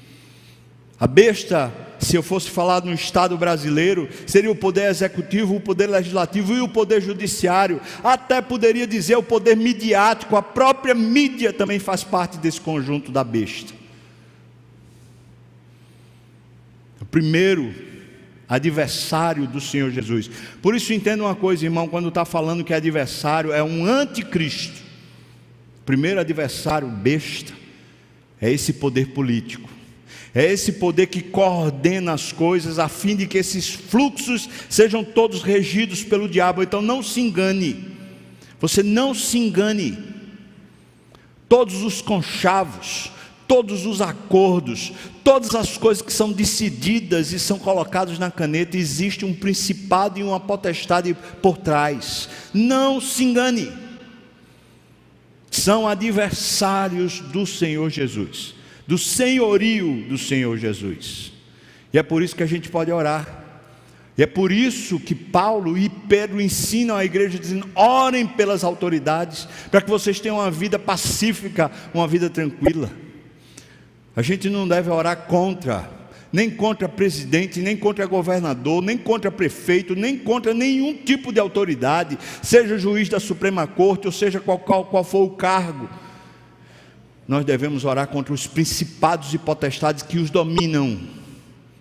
[0.99, 1.73] A besta
[2.05, 6.61] se eu fosse falar no Estado brasileiro, seria o poder executivo, o poder legislativo e
[6.61, 7.81] o poder judiciário.
[8.03, 13.25] Até poderia dizer o poder midiático, a própria mídia também faz parte desse conjunto da
[13.25, 13.73] besta.
[17.01, 17.75] O primeiro
[18.55, 20.31] adversário do Senhor Jesus.
[20.63, 24.83] Por isso entenda uma coisa, irmão, quando está falando que adversário é um anticristo.
[25.85, 27.53] Primeiro adversário besta
[28.41, 29.69] é esse poder político.
[30.35, 35.43] É esse poder que coordena as coisas a fim de que esses fluxos sejam todos
[35.43, 36.63] regidos pelo diabo.
[36.63, 37.95] Então não se engane.
[38.61, 39.97] Você não se engane.
[41.49, 43.13] Todos os conchavos,
[43.47, 49.25] todos os acordos, todas as coisas que são decididas e são colocadas na caneta, existe
[49.25, 52.29] um principado e uma potestade por trás.
[52.53, 53.73] Não se engane.
[55.51, 58.55] São adversários do Senhor Jesus
[58.87, 61.33] do senhorio do Senhor Jesus.
[61.93, 63.43] E é por isso que a gente pode orar.
[64.17, 69.49] E é por isso que Paulo e Pedro ensinam a igreja dizendo: orem pelas autoridades,
[69.71, 72.91] para que vocês tenham uma vida pacífica, uma vida tranquila.
[74.17, 75.91] A gente não deve orar contra,
[76.33, 82.19] nem contra presidente, nem contra governador, nem contra prefeito, nem contra nenhum tipo de autoridade,
[82.43, 85.89] seja juiz da Suprema Corte, ou seja qual, qual, qual for o cargo
[87.27, 91.01] nós devemos orar contra os principados e potestades que os dominam,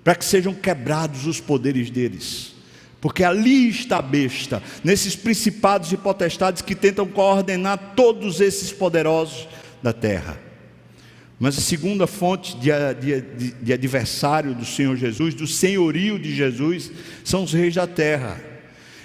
[0.04, 2.54] para que sejam quebrados os poderes deles.
[3.02, 9.48] Porque ali está a besta, nesses principados e potestades que tentam coordenar todos esses poderosos
[9.82, 10.40] da terra.
[11.44, 12.70] Mas a segunda fonte de,
[13.02, 16.90] de, de, adversário do Senhor Jesus, do senhorio de Jesus,
[17.22, 18.40] são os reis da terra.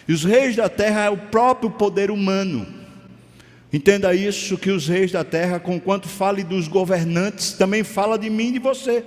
[0.07, 2.65] E os reis da terra é o próprio poder humano.
[3.73, 8.51] Entenda isso que os reis da terra, conquanto fale dos governantes, também fala de mim
[8.51, 9.03] e de você.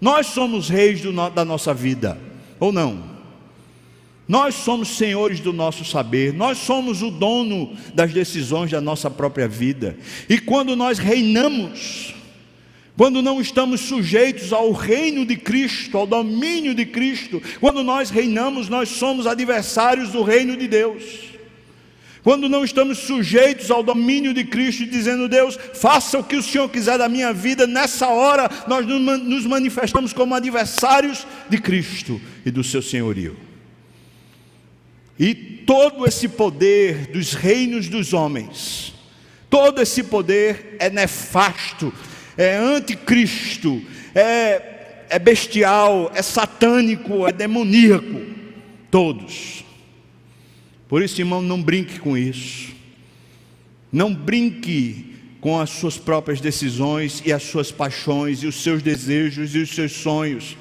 [0.00, 2.16] Nós somos reis do, da nossa vida,
[2.58, 3.07] ou não?
[4.28, 9.48] Nós somos senhores do nosso saber, nós somos o dono das decisões da nossa própria
[9.48, 9.96] vida.
[10.28, 12.14] E quando nós reinamos,
[12.94, 18.68] quando não estamos sujeitos ao reino de Cristo, ao domínio de Cristo, quando nós reinamos,
[18.68, 21.02] nós somos adversários do reino de Deus.
[22.22, 26.68] Quando não estamos sujeitos ao domínio de Cristo, dizendo, Deus, faça o que o Senhor
[26.68, 32.62] quiser da minha vida, nessa hora nós nos manifestamos como adversários de Cristo e do
[32.62, 33.47] seu senhorio.
[35.18, 38.94] E todo esse poder dos reinos dos homens,
[39.50, 41.92] todo esse poder é nefasto,
[42.36, 43.82] é anticristo,
[44.14, 48.38] é, é bestial, é satânico, é demoníaco.
[48.90, 49.64] Todos.
[50.88, 52.72] Por isso, irmão, não brinque com isso.
[53.92, 59.54] Não brinque com as suas próprias decisões e as suas paixões e os seus desejos
[59.54, 60.56] e os seus sonhos.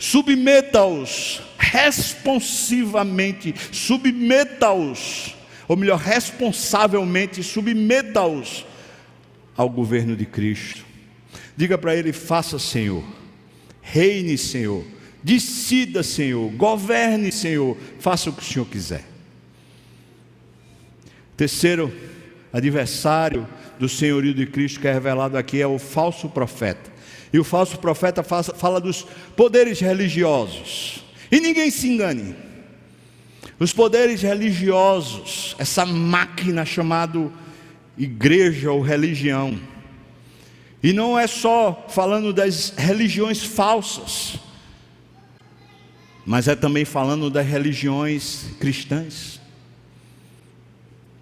[0.00, 5.36] Submeta-os responsivamente, submeta-os,
[5.68, 8.64] ou melhor, responsavelmente, submeta-os
[9.54, 10.86] ao governo de Cristo.
[11.54, 13.04] Diga para ele: faça, Senhor,
[13.82, 14.82] reine, Senhor,
[15.22, 19.04] decida, Senhor, governe, Senhor, faça o que o Senhor quiser.
[21.36, 21.94] Terceiro
[22.50, 23.46] adversário
[23.78, 26.89] do senhorio de Cristo que é revelado aqui é o falso profeta.
[27.32, 29.06] E o falso profeta fala dos
[29.36, 31.04] poderes religiosos.
[31.30, 32.34] E ninguém se engane.
[33.58, 37.30] Os poderes religiosos, essa máquina chamada
[37.96, 39.60] igreja ou religião.
[40.82, 44.38] E não é só falando das religiões falsas,
[46.24, 49.38] mas é também falando das religiões cristãs.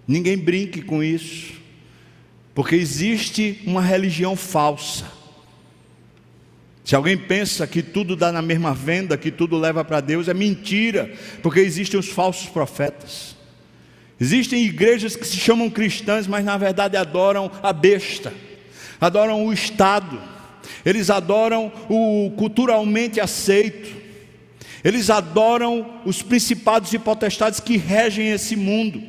[0.07, 1.53] Ninguém brinque com isso,
[2.55, 5.18] porque existe uma religião falsa.
[6.89, 10.33] Se alguém pensa que tudo dá na mesma venda, que tudo leva para Deus, é
[10.33, 11.13] mentira,
[11.43, 13.35] porque existem os falsos profetas.
[14.19, 18.33] Existem igrejas que se chamam cristãs, mas na verdade adoram a besta,
[18.99, 20.19] adoram o Estado,
[20.83, 23.95] eles adoram o culturalmente aceito,
[24.83, 28.99] eles adoram os principados e potestades que regem esse mundo.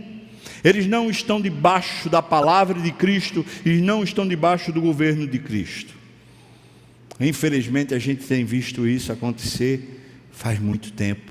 [0.63, 5.39] Eles não estão debaixo da palavra de Cristo e não estão debaixo do governo de
[5.39, 6.00] Cristo.
[7.21, 10.01] Infelizmente a gente tem visto isso acontecer
[10.33, 11.31] faz muito tempo.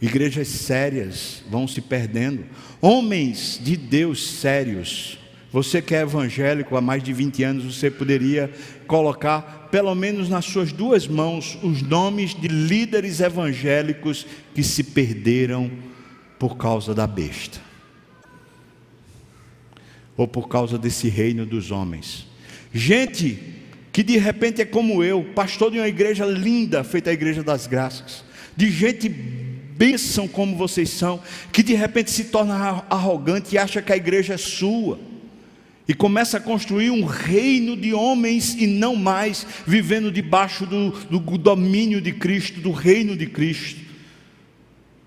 [0.00, 2.46] Igrejas sérias vão se perdendo.
[2.80, 5.18] Homens de Deus sérios.
[5.52, 8.50] Você que é evangélico há mais de 20 anos, você poderia
[8.86, 15.70] colocar, pelo menos nas suas duas mãos, os nomes de líderes evangélicos que se perderam
[16.38, 17.60] por causa da besta,
[20.16, 22.29] ou por causa desse reino dos homens.
[22.72, 23.38] Gente
[23.92, 27.66] que de repente é como eu, pastor de uma igreja linda, feita a igreja das
[27.66, 28.24] graças,
[28.56, 33.92] de gente bênção como vocês são, que de repente se torna arrogante e acha que
[33.92, 34.98] a igreja é sua.
[35.88, 41.18] E começa a construir um reino de homens e não mais vivendo debaixo do, do
[41.36, 43.89] domínio de Cristo, do reino de Cristo.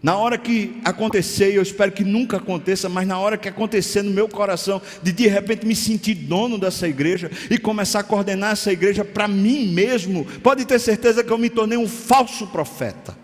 [0.03, 4.11] Na hora que acontecer, eu espero que nunca aconteça, mas na hora que acontecer no
[4.11, 8.69] meu coração, de de repente me sentir dono dessa igreja e começar a coordenar essa
[8.69, 13.17] igreja para mim mesmo, pode ter certeza que eu me tornei um falso profeta.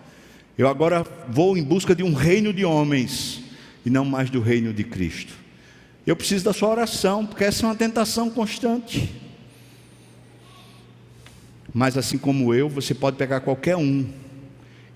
[0.56, 3.42] Eu agora vou em busca de um reino de homens
[3.84, 5.34] e não mais do reino de Cristo.
[6.06, 9.14] Eu preciso da sua oração, porque essa é uma tentação constante.
[11.74, 14.08] Mas assim como eu, você pode pegar qualquer um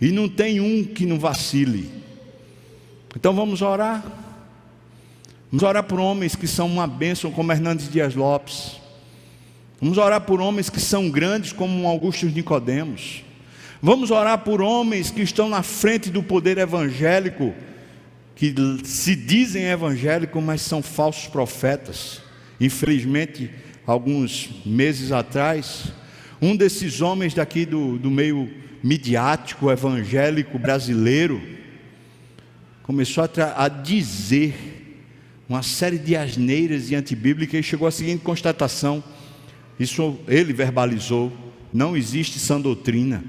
[0.00, 1.90] e não tem um que não vacile.
[3.16, 4.04] Então vamos orar.
[5.50, 8.80] Vamos orar por homens que são uma bênção, como Hernandes Dias Lopes.
[9.80, 13.22] Vamos orar por homens que são grandes, como Augusto Nicodemos.
[13.80, 17.54] Vamos orar por homens que estão na frente do poder evangélico,
[18.34, 22.20] que se dizem evangélicos, mas são falsos profetas.
[22.60, 23.50] Infelizmente,
[23.86, 25.92] alguns meses atrás,
[26.40, 28.50] um desses homens daqui do, do meio
[28.84, 31.40] midiático evangélico brasileiro
[32.82, 35.00] começou a, a dizer
[35.48, 39.02] uma série de asneiras e antibíblicas e chegou à seguinte constatação:
[39.80, 41.32] isso ele verbalizou,
[41.72, 43.24] não existe sã doutrina.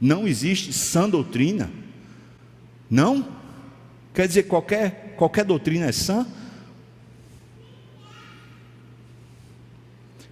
[0.00, 1.70] Não existe sã doutrina.
[2.88, 3.36] Não?
[4.14, 6.26] Quer dizer, qualquer, qualquer doutrina é sã?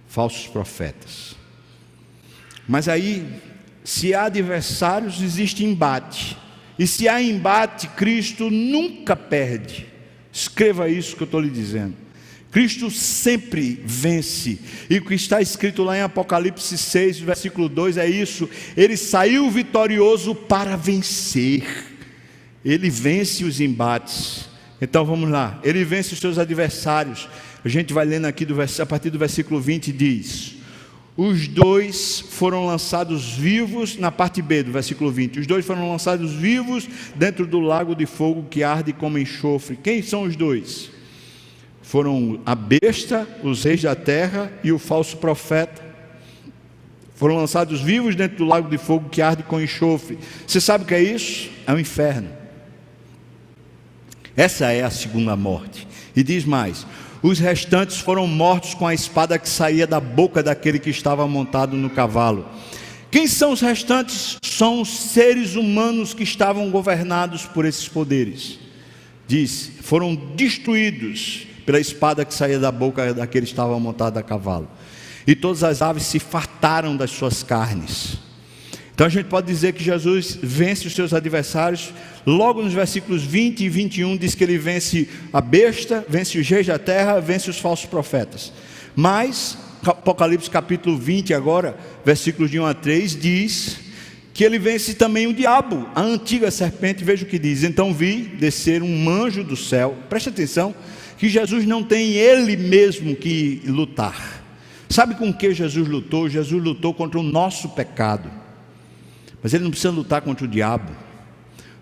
[0.07, 1.35] Falsos profetas.
[2.67, 3.41] Mas aí,
[3.83, 6.37] se há adversários, existe embate.
[6.77, 9.85] E se há embate, Cristo nunca perde.
[10.31, 11.95] Escreva isso que eu estou lhe dizendo.
[12.51, 14.59] Cristo sempre vence.
[14.89, 19.49] E o que está escrito lá em Apocalipse 6, versículo 2 é isso: ele saiu
[19.49, 21.63] vitorioso para vencer.
[22.63, 24.47] Ele vence os embates.
[24.79, 25.59] Então vamos lá.
[25.63, 27.27] Ele vence os seus adversários.
[27.65, 30.55] A gente vai lendo aqui do, a partir do versículo 20 diz:
[31.15, 36.33] os dois foram lançados vivos, na parte B do versículo 20, os dois foram lançados
[36.33, 39.77] vivos dentro do lago de fogo que arde como enxofre.
[39.81, 40.91] Quem são os dois?
[41.83, 45.83] Foram a besta, os reis da terra e o falso profeta.
[47.13, 50.17] Foram lançados vivos dentro do lago de fogo que arde com enxofre.
[50.47, 51.51] Você sabe o que é isso?
[51.67, 52.29] É o inferno.
[54.35, 55.87] Essa é a segunda morte.
[56.15, 56.87] E diz mais:
[57.23, 61.77] os restantes foram mortos com a espada que saía da boca daquele que estava montado
[61.77, 62.45] no cavalo.
[63.09, 64.37] Quem são os restantes?
[64.43, 68.59] São os seres humanos que estavam governados por esses poderes.
[69.25, 74.67] Diz: foram destruídos pela espada que saía da boca daquele que estava montado a cavalo.
[75.25, 78.17] E todas as aves se fartaram das suas carnes.
[78.93, 81.91] Então a gente pode dizer que Jesus vence os seus adversários.
[82.25, 86.67] Logo nos versículos 20 e 21 diz que ele vence a besta, vence os reis
[86.67, 88.53] da terra, vence os falsos profetas.
[88.95, 93.77] Mas Apocalipse capítulo 20 agora, versículos de 1 a 3 diz
[94.33, 97.03] que ele vence também o diabo, a antiga serpente.
[97.03, 99.97] Veja o que diz: Então vi descer um anjo do céu.
[100.07, 100.73] Preste atenção
[101.17, 104.43] que Jesus não tem ele mesmo que lutar.
[104.87, 106.29] Sabe com que Jesus lutou?
[106.29, 108.42] Jesus lutou contra o nosso pecado.
[109.43, 110.89] Mas ele não precisa lutar contra o diabo.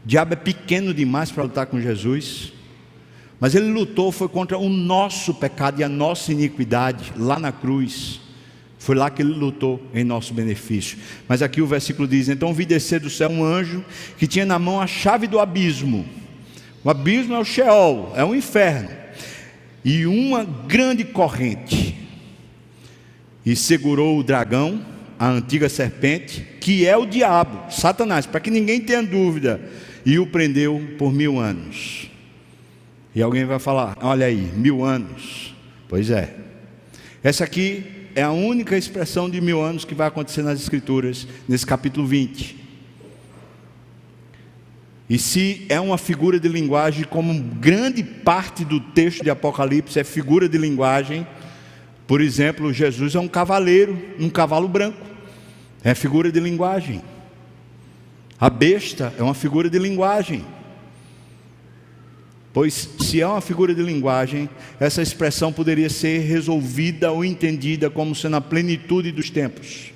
[0.04, 2.52] O diabo é pequeno demais para lutar com Jesus.
[3.40, 8.20] Mas ele lutou foi contra o nosso pecado e a nossa iniquidade lá na cruz.
[8.80, 10.98] Foi lá que ele lutou em nosso benefício.
[11.28, 13.86] Mas aqui o versículo diz: Então vi descer do céu um anjo
[14.18, 16.04] que tinha na mão a chave do abismo.
[16.84, 18.90] O abismo é o Sheol, é o inferno.
[19.86, 21.96] E uma grande corrente.
[23.46, 24.84] E segurou o dragão
[25.20, 29.60] a antiga serpente, que é o diabo, Satanás, para que ninguém tenha dúvida,
[30.06, 32.10] e o prendeu por mil anos.
[33.14, 35.54] E alguém vai falar: olha aí, mil anos.
[35.90, 36.36] Pois é.
[37.24, 37.84] Essa aqui
[38.16, 42.62] é a única expressão de mil anos que vai acontecer nas Escrituras, nesse capítulo 20.
[45.10, 50.04] E se é uma figura de linguagem, como grande parte do texto de Apocalipse é
[50.06, 51.28] figura de linguagem,
[52.08, 55.11] por exemplo, Jesus é um cavaleiro, um cavalo branco.
[55.84, 57.02] É figura de linguagem.
[58.40, 60.46] A besta é uma figura de linguagem.
[62.54, 68.14] Pois, se é uma figura de linguagem, essa expressão poderia ser resolvida ou entendida como
[68.14, 69.92] sendo a plenitude dos tempos.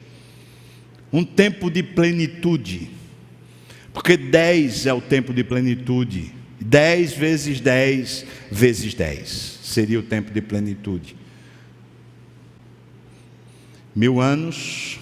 [1.12, 2.90] Um tempo de plenitude.
[3.94, 6.32] Porque 10 é o tempo de plenitude.
[6.60, 11.16] 10 vezes 10 vezes 10 seria o tempo de plenitude.
[13.94, 15.00] Mil anos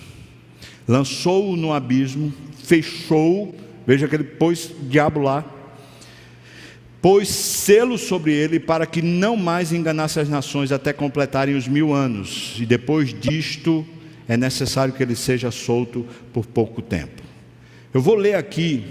[0.88, 3.56] lançou-o no abismo, fechou,
[3.86, 5.46] veja que ele pôs diabo lá,
[7.02, 11.94] pôs selo sobre ele para que não mais enganasse as nações até completarem os mil
[11.94, 13.86] anos, e depois disto
[14.28, 17.22] é necessário que ele seja solto por pouco tempo.
[17.94, 18.84] Eu vou ler aqui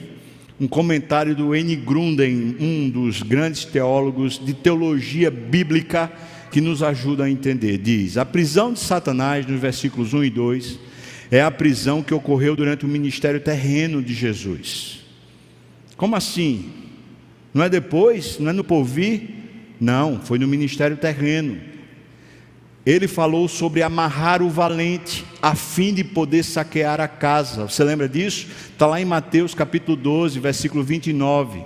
[0.61, 1.75] um comentário do N.
[1.75, 6.13] Grunden, um dos grandes teólogos de teologia bíblica
[6.53, 7.79] que nos ajuda a entender.
[7.79, 10.79] Diz: A prisão de Satanás, nos versículos 1 e 2
[11.33, 15.01] é a prisão que ocorreu durante o ministério terreno de Jesus.
[15.97, 16.71] Como assim?
[17.55, 18.39] Não é depois?
[18.39, 19.31] Não é no porvir?
[19.81, 21.59] Não, foi no ministério terreno.
[22.85, 27.67] Ele falou sobre amarrar o valente a fim de poder saquear a casa.
[27.67, 28.49] Você lembra disso?
[28.71, 31.65] Está lá em Mateus capítulo 12, versículo 29.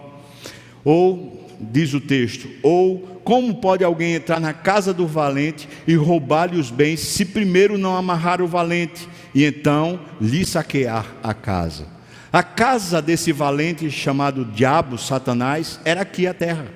[0.84, 6.60] Ou, diz o texto, ou como pode alguém entrar na casa do valente e roubar-lhe
[6.60, 11.86] os bens, se primeiro não amarrar o valente e então lhe saquear a casa?
[12.32, 16.66] A casa desse valente chamado diabo, Satanás, era aqui a terra.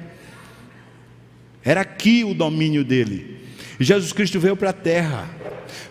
[1.65, 3.47] Era aqui o domínio dele.
[3.81, 5.27] E Jesus Cristo veio para a terra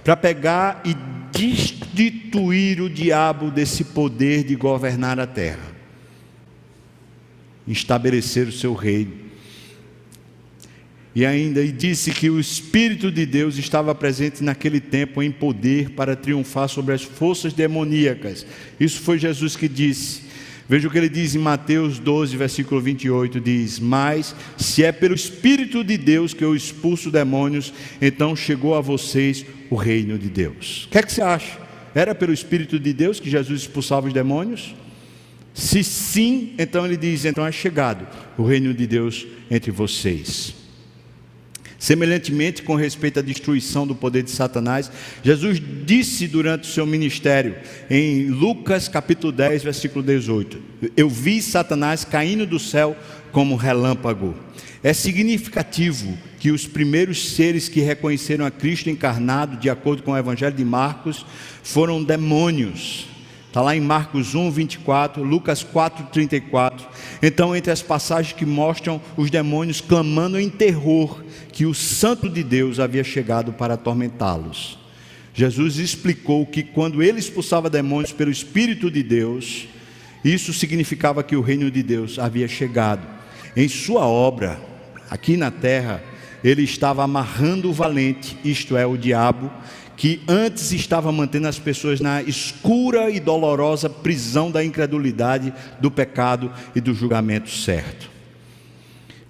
[0.04, 0.96] para pegar e
[1.36, 5.72] destituir o diabo desse poder de governar a terra,
[7.68, 9.29] estabelecer o seu reino.
[11.20, 15.90] E ainda e disse que o Espírito de Deus estava presente naquele tempo em poder
[15.90, 18.48] para triunfar sobre as forças demoníacas.
[18.80, 20.22] Isso foi Jesus que disse.
[20.70, 25.14] Veja o que ele diz em Mateus 12, versículo 28, diz: Mas se é pelo
[25.14, 30.86] Espírito de Deus que eu expulso demônios, então chegou a vocês o reino de Deus.
[30.86, 31.60] O que é que você acha?
[31.94, 34.74] Era pelo Espírito de Deus que Jesus expulsava os demônios?
[35.54, 38.08] Se sim, então ele diz: então é chegado
[38.38, 40.69] o reino de Deus entre vocês.
[41.80, 44.92] Semelhantemente, com respeito à destruição do poder de Satanás,
[45.24, 47.56] Jesus disse durante o seu ministério,
[47.90, 50.62] em Lucas capítulo 10, versículo 18:
[50.98, 52.98] Eu vi Satanás caindo do céu
[53.32, 54.36] como relâmpago.
[54.84, 60.18] É significativo que os primeiros seres que reconheceram a Cristo encarnado, de acordo com o
[60.18, 61.26] Evangelho de Marcos,
[61.64, 63.08] foram demônios.
[63.48, 66.88] Está lá em Marcos 1, 24, Lucas 4, 34.
[67.22, 71.24] Então, entre as passagens que mostram os demônios clamando em terror
[71.60, 74.80] que o Santo de Deus havia chegado para atormentá-los.
[75.34, 79.68] Jesus explicou que quando ele expulsava demônios pelo Espírito de Deus,
[80.24, 83.06] isso significava que o reino de Deus havia chegado.
[83.58, 84.58] Em sua obra,
[85.10, 86.02] aqui na terra,
[86.42, 89.52] ele estava amarrando o valente, isto é, o diabo,
[89.98, 96.54] que antes estava mantendo as pessoas na escura e dolorosa prisão da incredulidade, do pecado
[96.74, 98.19] e do julgamento certo.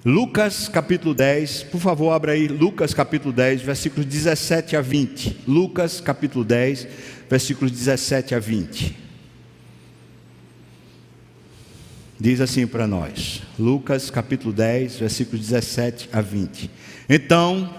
[0.05, 5.39] Lucas capítulo 10, por favor, abra aí Lucas capítulo 10, versículos 17 a 20.
[5.45, 6.87] Lucas capítulo 10,
[7.29, 8.95] versículos 17 a 20.
[12.17, 16.71] Diz assim para nós, Lucas capítulo 10, versículos 17 a 20.
[17.09, 17.69] Então,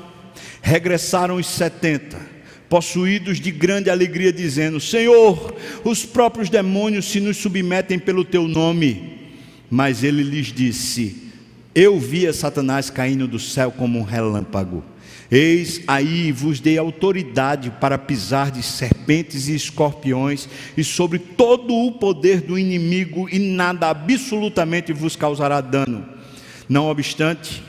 [0.60, 2.20] regressaram os setenta,
[2.68, 9.32] possuídos de grande alegria, dizendo: Senhor, os próprios demônios se nos submetem pelo teu nome.
[9.70, 11.29] Mas ele lhes disse:
[11.74, 14.82] eu via Satanás caindo do céu como um relâmpago.
[15.30, 21.92] Eis aí vos dei autoridade para pisar de serpentes e escorpiões e sobre todo o
[21.92, 26.04] poder do inimigo, e nada absolutamente vos causará dano.
[26.68, 27.62] Não obstante,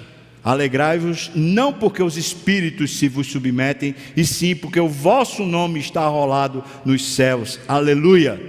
[0.44, 6.02] alegrai-vos, não porque os espíritos se vos submetem, e sim porque o vosso nome está
[6.02, 7.60] arrolado nos céus.
[7.68, 8.42] Aleluia.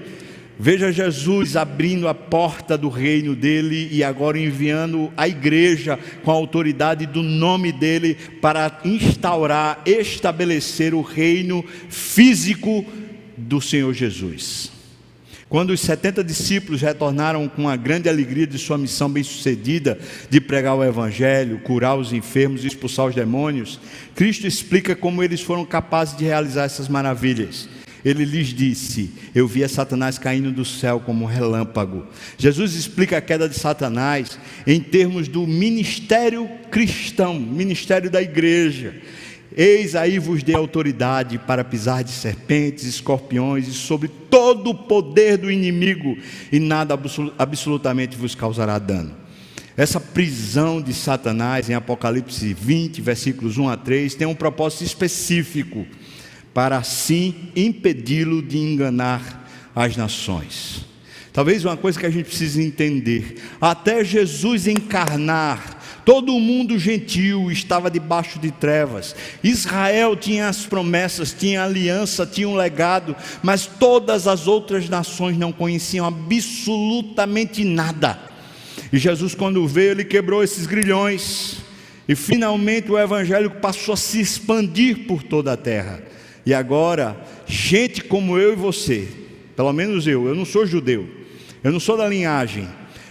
[0.59, 6.35] Veja Jesus abrindo a porta do reino dele e agora enviando a igreja com a
[6.35, 12.85] autoridade do nome dele para instaurar, estabelecer o reino físico
[13.37, 14.71] do Senhor Jesus.
[15.49, 19.99] Quando os 70 discípulos retornaram com a grande alegria de sua missão bem-sucedida
[20.31, 23.79] de pregar o Evangelho, curar os enfermos e expulsar os demônios,
[24.15, 27.69] Cristo explica como eles foram capazes de realizar essas maravilhas
[28.05, 32.07] ele lhes disse: Eu via Satanás caindo do céu como um relâmpago.
[32.37, 38.95] Jesus explica a queda de Satanás em termos do ministério cristão, ministério da igreja.
[39.57, 45.37] Eis aí vos dei autoridade para pisar de serpentes, escorpiões e sobre todo o poder
[45.37, 46.17] do inimigo,
[46.51, 46.99] e nada
[47.39, 49.15] absolutamente vos causará dano.
[49.77, 55.87] Essa prisão de Satanás em Apocalipse 20, versículos 1 a 3, tem um propósito específico
[56.55, 60.85] para assim impedi-lo de enganar as nações.
[61.33, 67.91] Talvez uma coisa que a gente precisa entender: até Jesus encarnar, todo mundo gentil estava
[67.91, 69.17] debaixo de trevas.
[69.43, 75.53] Israel tinha as promessas, tinha aliança, tinha um legado, mas todas as outras nações não
[75.53, 78.19] conheciam absolutamente nada.
[78.93, 81.57] E Jesus, quando veio, ele quebrou esses grilhões,
[82.07, 86.03] e finalmente o evangelho passou a se expandir por toda a terra.
[86.45, 87.17] E agora,
[87.47, 89.09] gente como eu e você,
[89.55, 91.09] pelo menos eu, eu não sou judeu,
[91.63, 92.69] eu não sou da linhagem,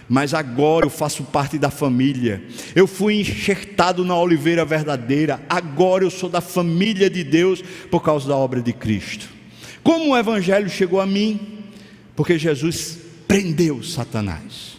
[0.08, 2.42] mas agora eu faço parte da família.
[2.74, 8.28] Eu fui enxertado na oliveira verdadeira, agora eu sou da família de Deus por causa
[8.28, 9.28] da obra de Cristo.
[9.82, 11.62] Como o evangelho chegou a mim?
[12.14, 14.76] Porque Jesus prendeu Satanás.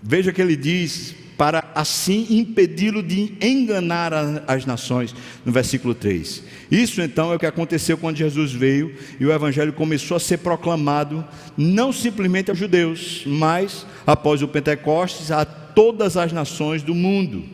[0.00, 4.12] Veja que ele diz: para assim impedi-lo de enganar
[4.46, 5.14] as nações,
[5.44, 6.44] no versículo 3.
[6.74, 10.38] Isso então é o que aconteceu quando Jesus veio e o evangelho começou a ser
[10.38, 11.24] proclamado,
[11.56, 17.44] não simplesmente aos judeus, mas após o Pentecostes a todas as nações do mundo.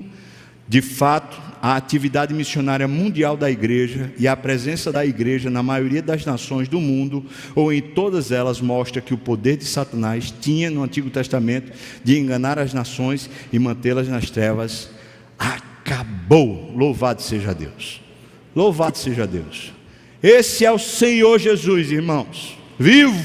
[0.66, 6.00] De fato, a atividade missionária mundial da igreja e a presença da igreja na maioria
[6.00, 7.22] das nações do mundo,
[7.54, 11.70] ou em todas elas, mostra que o poder de Satanás tinha no Antigo Testamento
[12.02, 14.88] de enganar as nações e mantê-las nas trevas.
[15.38, 16.72] Acabou.
[16.74, 18.00] Louvado seja Deus.
[18.54, 19.72] Louvado seja Deus.
[20.22, 22.56] Esse é o Senhor Jesus, irmãos.
[22.78, 23.22] Vivo,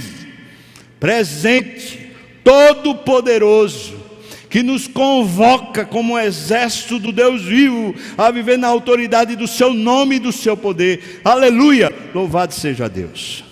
[0.99, 2.11] presente,
[2.43, 4.05] todo-poderoso
[4.49, 9.73] que nos convoca como um exército do Deus vivo a viver na autoridade do seu
[9.73, 11.19] nome e do seu poder.
[11.25, 11.91] Aleluia!
[12.13, 13.43] Louvado seja Deus.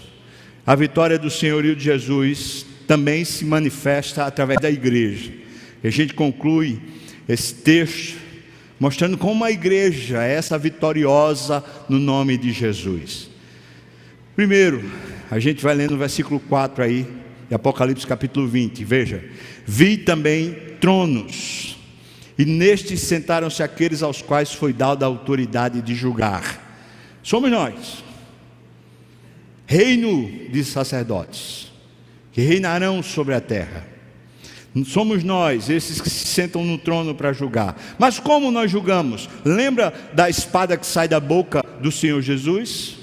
[0.65, 5.33] A vitória do senhorio de Jesus também se manifesta através da igreja.
[5.83, 6.79] E a gente conclui
[7.27, 8.22] esse texto
[8.83, 13.29] mostrando como a igreja é essa vitoriosa no nome de Jesus.
[14.35, 14.91] Primeiro,
[15.31, 17.07] a gente vai lendo o versículo 4 aí,
[17.47, 18.83] de Apocalipse capítulo 20.
[18.83, 19.23] Veja:
[19.65, 21.77] Vi também tronos,
[22.37, 26.61] e nestes sentaram-se aqueles aos quais foi dada a autoridade de julgar.
[27.23, 28.03] Somos nós,
[29.65, 31.71] reino de sacerdotes,
[32.33, 33.92] que reinarão sobre a terra.
[34.85, 37.79] Somos nós, esses que se sentam no trono para julgar.
[37.99, 39.29] Mas como nós julgamos?
[39.45, 42.95] Lembra da espada que sai da boca do Senhor Jesus?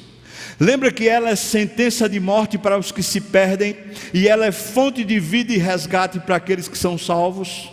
[0.58, 3.76] Lembra que ela é sentença de morte para os que se perdem
[4.12, 7.70] e ela é fonte de vida e resgate para aqueles que são salvos?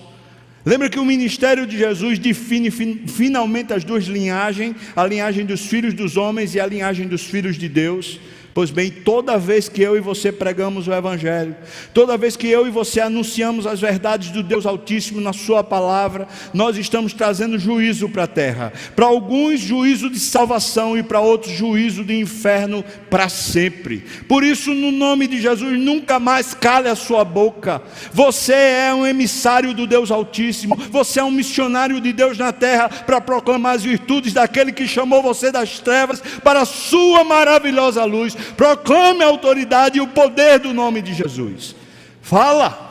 [0.64, 5.93] Lembra que o ministério de Jesus define finalmente as duas linhagens, a linhagem dos filhos
[5.93, 8.20] dos homens e a linhagem dos filhos de Deus?
[8.58, 11.55] Pois bem, toda vez que eu e você pregamos o Evangelho,
[11.93, 16.28] toda vez que eu e você anunciamos as verdades do Deus Altíssimo na Sua palavra,
[16.55, 18.74] nós estamos trazendo juízo para a terra.
[18.95, 24.03] Para alguns, juízo de salvação e para outros, juízo de inferno para sempre.
[24.28, 27.84] Por isso, no nome de Jesus, nunca mais cale a sua boca.
[28.12, 32.89] Você é um emissário do Deus Altíssimo, você é um missionário de Deus na terra
[32.89, 38.36] para proclamar as virtudes daquele que chamou você das trevas para a sua maravilhosa luz.
[38.56, 41.76] Proclame a autoridade e o poder do nome de Jesus.
[42.22, 42.88] Fala,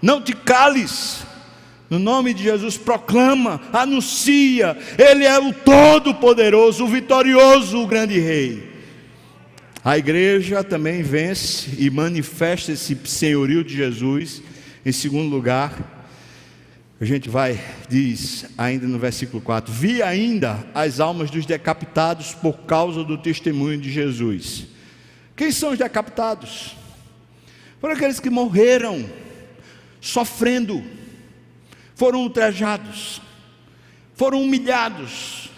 [0.00, 1.26] não te cales.
[1.90, 4.76] No nome de Jesus, proclama, anuncia.
[4.98, 8.68] Ele é o Todo-Poderoso, o vitorioso, o grande Rei.
[9.82, 14.42] A igreja também vence e manifesta esse senhorio de Jesus.
[14.84, 15.97] Em segundo lugar,
[17.00, 22.58] a gente vai, diz ainda no versículo 4: Vi ainda as almas dos decapitados por
[22.62, 24.66] causa do testemunho de Jesus.
[25.36, 26.76] Quem são os decapitados?
[27.80, 29.08] Foram aqueles que morreram
[30.00, 30.82] sofrendo,
[31.94, 33.22] foram ultrajados,
[34.14, 35.50] foram humilhados,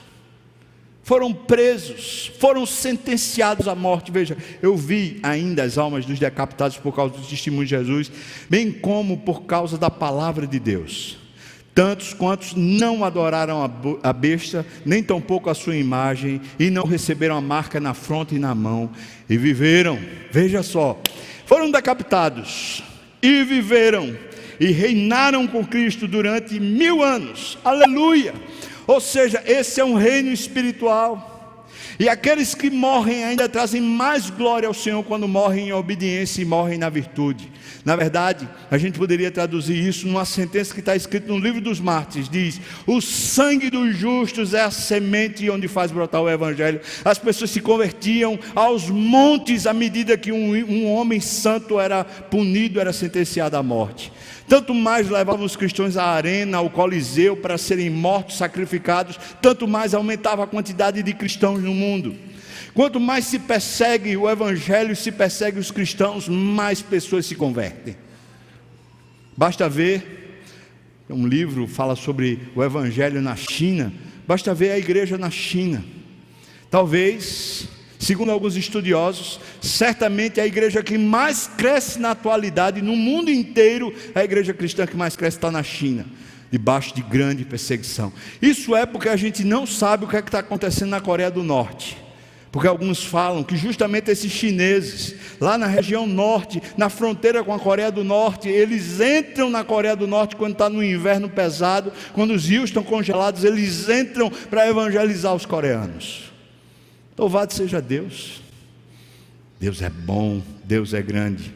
[1.02, 4.12] foram presos, foram sentenciados à morte.
[4.12, 8.12] Veja, eu vi ainda as almas dos decapitados por causa do testemunho de Jesus,
[8.50, 11.19] bem como por causa da palavra de Deus
[11.74, 13.70] tantos quantos não adoraram
[14.02, 18.38] a besta, nem tampouco a sua imagem, e não receberam a marca na fronte e
[18.38, 18.90] na mão,
[19.28, 19.98] e viveram,
[20.30, 21.00] veja só,
[21.46, 22.82] foram decapitados,
[23.22, 24.16] e viveram,
[24.58, 28.34] e reinaram com Cristo durante mil anos, aleluia!
[28.86, 31.29] Ou seja, esse é um reino espiritual.
[32.00, 36.46] E aqueles que morrem ainda trazem mais glória ao Senhor quando morrem em obediência e
[36.46, 37.52] morrem na virtude.
[37.84, 41.78] Na verdade, a gente poderia traduzir isso numa sentença que está escrita no livro dos
[41.78, 46.80] mártires: diz: O sangue dos justos é a semente onde faz brotar o Evangelho.
[47.04, 52.80] As pessoas se convertiam aos montes à medida que um, um homem santo era punido,
[52.80, 54.10] era sentenciado à morte.
[54.50, 59.94] Tanto mais levavam os cristãos à arena, ao coliseu, para serem mortos, sacrificados, tanto mais
[59.94, 62.16] aumentava a quantidade de cristãos no mundo.
[62.74, 67.96] Quanto mais se persegue o Evangelho, se persegue os cristãos, mais pessoas se convertem.
[69.36, 70.42] Basta ver,
[71.08, 73.92] um livro fala sobre o Evangelho na China,
[74.26, 75.84] basta ver a igreja na China.
[76.68, 77.68] Talvez,
[78.00, 84.24] segundo alguns estudiosos, certamente a igreja que mais cresce na atualidade, no mundo inteiro, a
[84.24, 86.06] igreja cristã que mais cresce está na China
[86.50, 88.12] debaixo de grande perseguição.
[88.42, 91.44] Isso é porque a gente não sabe o que é está acontecendo na Coreia do
[91.44, 91.96] Norte.
[92.50, 97.60] Porque alguns falam que justamente esses chineses, lá na região norte, na fronteira com a
[97.60, 102.32] Coreia do Norte, eles entram na Coreia do Norte quando está no inverno pesado, quando
[102.32, 106.29] os rios estão congelados, eles entram para evangelizar os coreanos.
[107.20, 108.40] Louvado seja Deus.
[109.60, 111.54] Deus é bom, Deus é grande.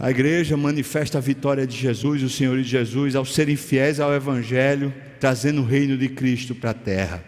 [0.00, 4.12] A igreja manifesta a vitória de Jesus, o Senhor de Jesus, ao serem fiéis ao
[4.12, 7.22] Evangelho, trazendo o reino de Cristo para a terra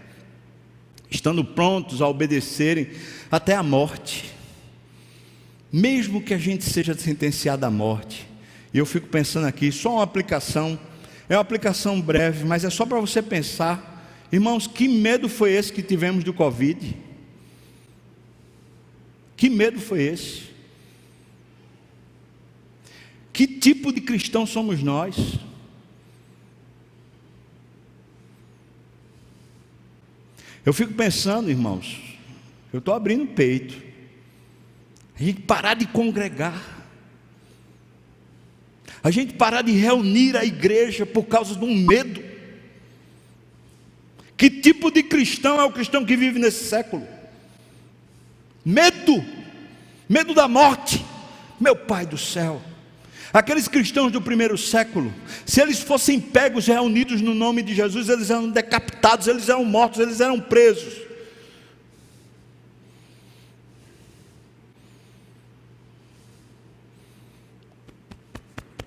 [1.11, 2.89] estando prontos a obedecerem
[3.31, 4.33] até a morte,
[5.73, 8.29] mesmo que a gente seja sentenciado à morte.
[8.73, 10.79] E eu fico pensando aqui, só uma aplicação,
[11.29, 13.90] é uma aplicação breve, mas é só para você pensar,
[14.33, 16.97] irmãos, que medo foi esse que tivemos do Covid?
[19.37, 20.51] Que medo foi esse?
[23.33, 25.17] Que tipo de cristão somos nós?
[30.65, 32.19] Eu fico pensando, irmãos,
[32.73, 33.83] eu estou abrindo o peito,
[35.19, 36.87] a gente parar de congregar,
[39.03, 42.30] a gente parar de reunir a igreja por causa de um medo.
[44.41, 47.07] Que tipo de cristão é o cristão que vive nesse século?
[48.65, 49.23] Medo,
[50.09, 51.05] medo da morte,
[51.61, 52.63] meu Pai do céu.
[53.35, 55.13] Aqueles cristãos do primeiro século,
[55.45, 60.01] se eles fossem pegos reunidos no nome de Jesus, eles eram decapitados, eles eram mortos,
[60.01, 60.95] eles eram presos.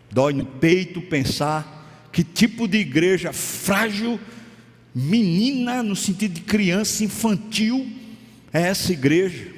[0.09, 4.19] Dói no peito pensar que tipo de igreja frágil,
[4.93, 7.91] menina, no sentido de criança, infantil,
[8.51, 9.51] é essa igreja.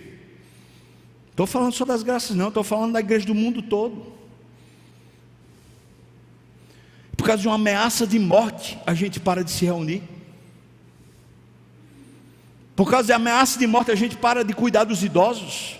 [1.31, 4.15] Estou falando só das graças, não, estou falando da igreja do mundo todo.
[7.25, 10.03] por causa de uma ameaça de morte, a gente para de se reunir.
[12.75, 15.79] Por causa de ameaça de morte, a gente para de cuidar dos idosos.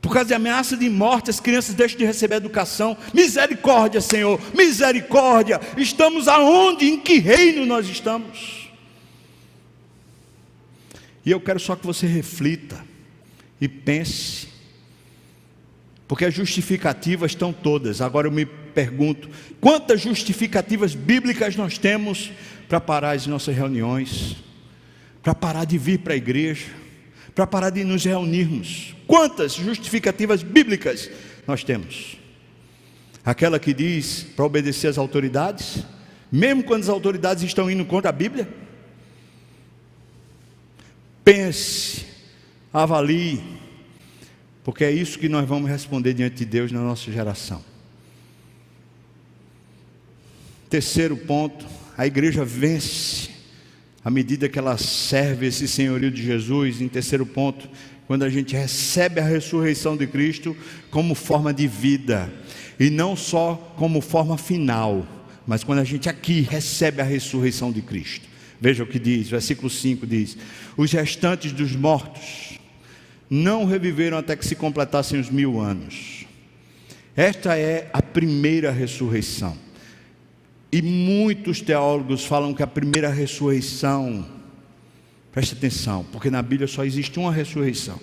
[0.00, 2.96] Por causa de ameaça de morte, as crianças deixam de receber educação.
[3.12, 5.60] Misericórdia, Senhor, misericórdia.
[5.76, 6.86] Estamos aonde?
[6.86, 8.70] Em que reino nós estamos?
[11.26, 12.82] E eu quero só que você reflita
[13.60, 14.48] e pense,
[16.06, 18.00] porque as justificativas estão todas.
[18.00, 19.28] Agora eu me pergunto:
[19.60, 22.30] quantas justificativas bíblicas nós temos
[22.68, 24.36] para parar as nossas reuniões,
[25.22, 26.66] para parar de vir para a igreja,
[27.38, 28.96] para parar de nos reunirmos?
[29.06, 31.08] Quantas justificativas bíblicas
[31.46, 32.16] nós temos?
[33.24, 35.84] Aquela que diz para obedecer às autoridades,
[36.32, 38.48] mesmo quando as autoridades estão indo contra a Bíblia?
[41.22, 42.06] Pense,
[42.72, 43.40] avalie,
[44.64, 47.64] porque é isso que nós vamos responder diante de Deus na nossa geração.
[50.68, 51.64] Terceiro ponto,
[51.96, 53.30] a igreja vence
[54.04, 56.80] à medida que ela serve esse senhorio de Jesus.
[56.80, 57.68] Em terceiro ponto,
[58.06, 60.56] quando a gente recebe a ressurreição de Cristo
[60.90, 62.32] como forma de vida,
[62.80, 65.06] e não só como forma final,
[65.46, 68.28] mas quando a gente aqui recebe a ressurreição de Cristo.
[68.60, 70.36] Veja o que diz, versículo 5 diz:
[70.76, 72.58] Os restantes dos mortos
[73.30, 76.26] não reviveram até que se completassem os mil anos.
[77.14, 79.56] Esta é a primeira ressurreição.
[80.70, 84.26] E muitos teólogos falam que a primeira ressurreição,
[85.32, 87.98] preste atenção, porque na Bíblia só existe uma ressurreição.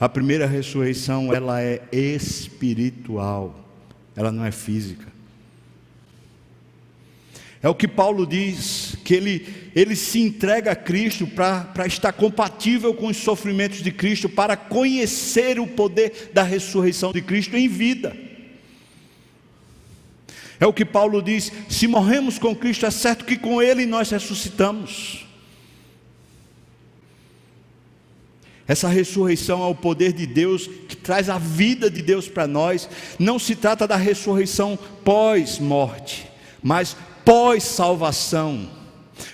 [0.00, 3.68] A primeira ressurreição, ela é espiritual,
[4.16, 5.06] ela não é física.
[7.60, 12.94] É o que Paulo diz, que ele, ele se entrega a Cristo para estar compatível
[12.94, 18.16] com os sofrimentos de Cristo, para conhecer o poder da ressurreição de Cristo em vida.
[20.60, 24.10] É o que Paulo diz: se morremos com Cristo, é certo que com Ele nós
[24.10, 25.26] ressuscitamos.
[28.66, 32.88] Essa ressurreição é o poder de Deus que traz a vida de Deus para nós.
[33.18, 36.28] Não se trata da ressurreição pós-morte,
[36.62, 36.94] mas
[37.24, 38.77] pós-salvação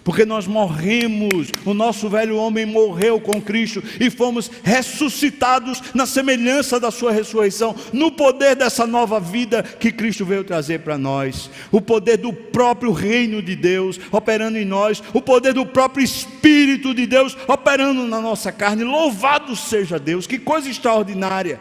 [0.03, 6.79] porque nós morremos, o nosso velho homem morreu com Cristo e fomos ressuscitados na semelhança
[6.79, 11.81] da Sua ressurreição, no poder dessa nova vida que Cristo veio trazer para nós, o
[11.81, 17.07] poder do próprio reino de Deus operando em nós, o poder do próprio Espírito de
[17.07, 18.85] Deus operando na nossa carne.
[18.85, 21.61] Louvado seja Deus, que coisa extraordinária!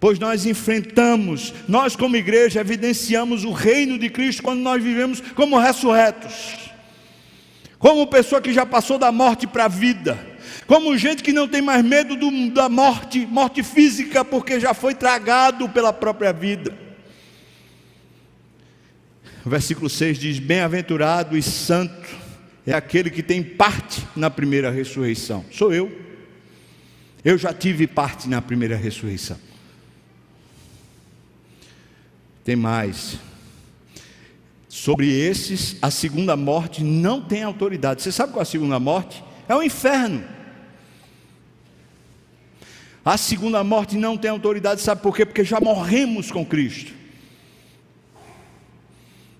[0.00, 5.58] Pois nós enfrentamos, nós como igreja evidenciamos o reino de Cristo quando nós vivemos como
[5.58, 6.67] ressurretos
[7.78, 10.18] como pessoa que já passou da morte para a vida,
[10.66, 14.94] como gente que não tem mais medo do, da morte, morte física, porque já foi
[14.94, 16.76] tragado pela própria vida.
[19.44, 22.08] O versículo 6 diz: Bem-aventurado e santo
[22.66, 25.44] é aquele que tem parte na primeira ressurreição.
[25.50, 26.06] Sou eu.
[27.24, 29.38] Eu já tive parte na primeira ressurreição.
[32.44, 33.18] Tem mais.
[34.78, 38.00] Sobre esses, a segunda morte não tem autoridade.
[38.00, 39.24] Você sabe qual é a segunda morte?
[39.48, 40.22] É o inferno.
[43.04, 45.26] A segunda morte não tem autoridade, sabe por quê?
[45.26, 46.92] Porque já morremos com Cristo.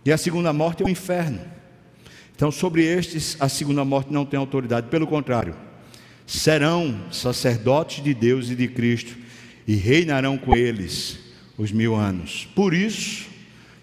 [0.05, 1.41] E a segunda morte é o inferno.
[2.35, 5.55] Então, sobre estes, a segunda morte não tem autoridade, pelo contrário,
[6.27, 9.17] serão sacerdotes de Deus e de Cristo
[9.69, 11.17] e reinarão com eles
[11.57, 12.49] os mil anos.
[12.57, 13.38] Por isso,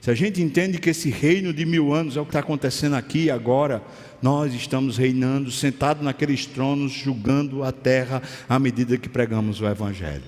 [0.05, 2.95] se a gente entende que esse reino de mil anos é o que está acontecendo
[2.95, 3.83] aqui e agora,
[4.21, 10.21] nós estamos reinando, sentados naqueles tronos, julgando a terra à medida que pregamos o Evangelho.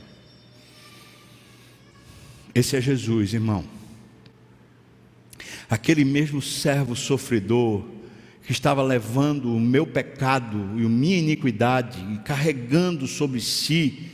[2.56, 3.64] Esse é Jesus, irmão.
[5.70, 7.86] Aquele mesmo servo sofredor
[8.48, 14.08] que estava levando o meu pecado e a minha iniquidade e carregando sobre si,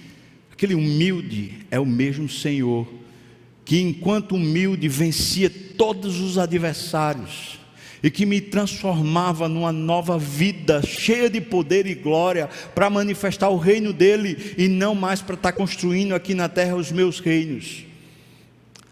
[0.51, 3.02] aquele humilde é o mesmo Senhor
[3.65, 7.59] que enquanto humilde vencia todos os adversários
[8.03, 13.57] e que me transformava numa nova vida cheia de poder e glória para manifestar o
[13.57, 17.85] reino dele e não mais para estar construindo aqui na terra os meus reinos.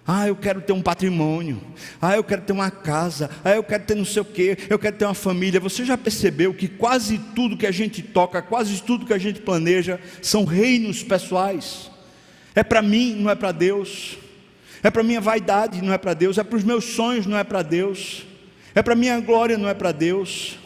[0.07, 1.61] Ah, eu quero ter um patrimônio.
[2.01, 3.30] Ah, eu quero ter uma casa.
[3.43, 4.57] Ah, eu quero ter não sei o quê.
[4.69, 5.59] Eu quero ter uma família.
[5.59, 9.41] Você já percebeu que quase tudo que a gente toca, quase tudo que a gente
[9.41, 11.91] planeja, são reinos pessoais?
[12.55, 14.17] É para mim, não é para Deus.
[14.84, 16.38] É para minha vaidade, não é para Deus.
[16.38, 18.23] É para os meus sonhos, não é para Deus.
[18.73, 20.57] É para minha glória, não é para Deus.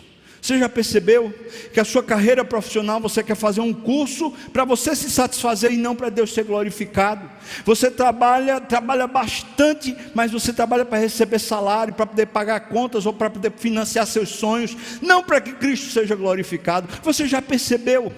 [0.46, 1.34] Você já percebeu
[1.74, 5.78] que a sua carreira profissional você quer fazer um curso para você se satisfazer e
[5.78, 7.28] não para Deus ser glorificado?
[7.66, 13.14] Você trabalha, trabalha bastante, mas você trabalha para receber salário, para poder pagar contas ou
[13.14, 16.88] para poder financiar seus sonhos, não para que Cristo seja glorificado.
[17.02, 18.14] Você já percebeu?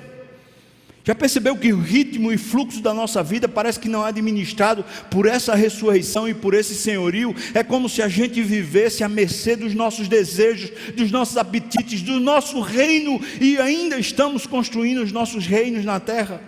[1.08, 4.84] Já percebeu que o ritmo e fluxo da nossa vida parece que não é administrado
[5.10, 7.34] por essa ressurreição e por esse senhorio?
[7.54, 12.20] É como se a gente vivesse à mercê dos nossos desejos, dos nossos apetites, do
[12.20, 16.42] nosso reino e ainda estamos construindo os nossos reinos na terra.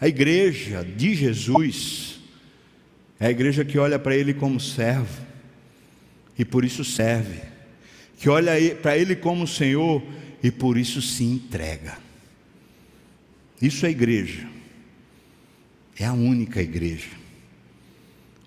[0.00, 2.18] A igreja de Jesus
[3.20, 5.20] é a igreja que olha para ele como servo
[6.38, 7.42] e por isso serve,
[8.18, 10.02] que olha para ele como Senhor
[10.42, 11.98] e por isso se entrega.
[13.60, 14.48] Isso é igreja,
[15.98, 17.10] é a única igreja.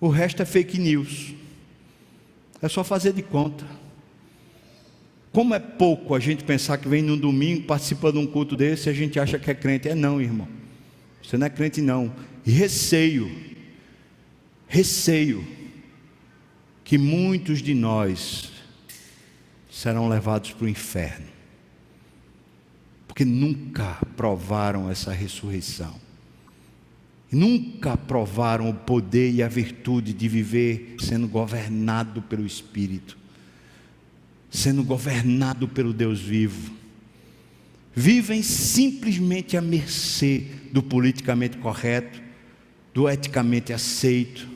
[0.02, 1.34] O resto é fake news,
[2.62, 3.66] é só fazer de conta.
[5.32, 8.88] Como é pouco a gente pensar que vem num domingo, participa de um culto desse
[8.88, 9.89] e a gente acha que é crente.
[9.89, 10.48] É não, irmão.
[11.24, 12.14] Você não é crente, não.
[12.46, 13.32] E receio,
[14.68, 15.46] receio,
[16.84, 18.52] que muitos de nós
[19.72, 21.26] serão levados para o inferno,
[23.14, 25.93] porque nunca provaram essa ressurreição,
[27.32, 33.22] nunca provaram o poder e a virtude de viver sendo governado pelo Espírito
[34.53, 36.72] sendo governado pelo Deus vivo.
[37.95, 42.22] Vivem simplesmente à mercê do politicamente correto,
[42.93, 44.47] do eticamente aceito,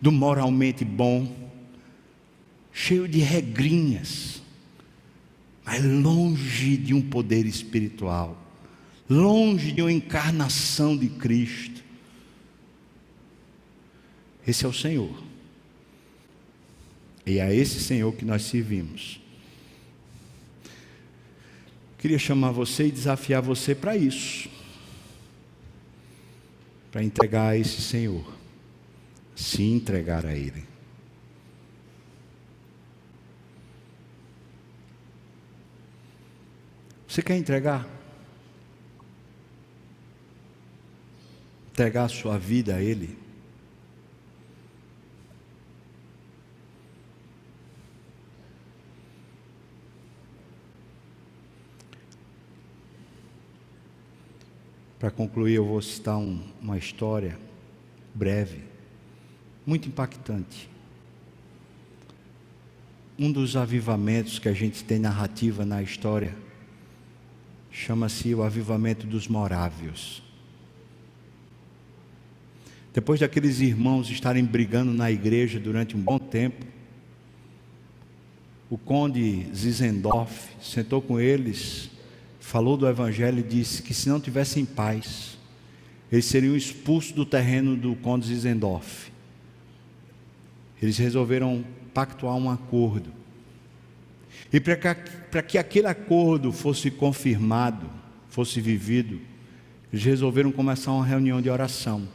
[0.00, 1.50] do moralmente bom,
[2.72, 4.39] cheio de regrinhas,
[5.70, 8.36] mas longe de um poder espiritual,
[9.08, 11.80] longe de uma encarnação de Cristo.
[14.44, 15.22] Esse é o Senhor.
[17.24, 19.20] E é esse Senhor que nós servimos.
[21.98, 24.50] Queria chamar você e desafiar você para isso.
[26.90, 28.26] Para entregar a esse Senhor.
[29.36, 30.69] Se entregar a Ele.
[37.10, 37.84] Você quer entregar?
[41.72, 43.18] Entregar a sua vida a Ele?
[55.00, 57.36] Para concluir, eu vou citar um, uma história
[58.14, 58.62] breve,
[59.66, 60.70] muito impactante.
[63.18, 66.49] Um dos avivamentos que a gente tem narrativa na história
[67.70, 70.22] chama-se o avivamento dos morávios.
[72.92, 76.66] Depois daqueles irmãos estarem brigando na igreja durante um bom tempo,
[78.68, 81.90] o conde Zizendorf sentou com eles
[82.50, 85.38] falou do Evangelho e disse que se não tivessem paz,
[86.10, 89.12] eles seriam expulsos do terreno do Conde Zizendorf.
[90.82, 91.64] Eles resolveram
[91.94, 93.12] pactuar um acordo.
[94.52, 97.88] E para que, que aquele acordo fosse confirmado,
[98.28, 99.20] fosse vivido,
[99.92, 102.08] eles resolveram começar uma reunião de oração.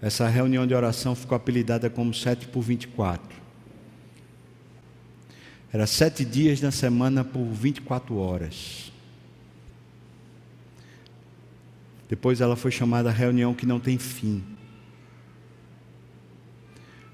[0.00, 3.46] Essa reunião de oração ficou apelidada como 7 por 24.
[5.72, 8.90] Era sete dias na semana por 24 horas.
[12.08, 14.42] Depois ela foi chamada reunião que não tem fim.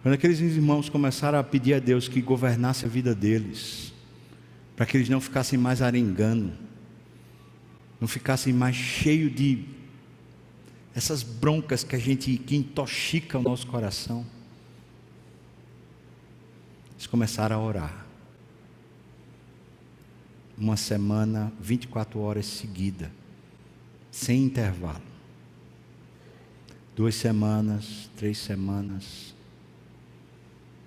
[0.03, 3.92] Quando aqueles irmãos começaram a pedir a Deus que governasse a vida deles,
[4.74, 6.53] para que eles não ficassem mais arengando,
[8.00, 9.64] não ficassem mais cheios de
[10.92, 14.26] essas broncas que a gente que intoxica o nosso coração.
[16.96, 18.07] Eles começaram a orar
[20.59, 23.11] uma semana, 24 horas seguida,
[24.11, 25.03] sem intervalo.
[26.94, 29.32] Duas semanas, três semanas.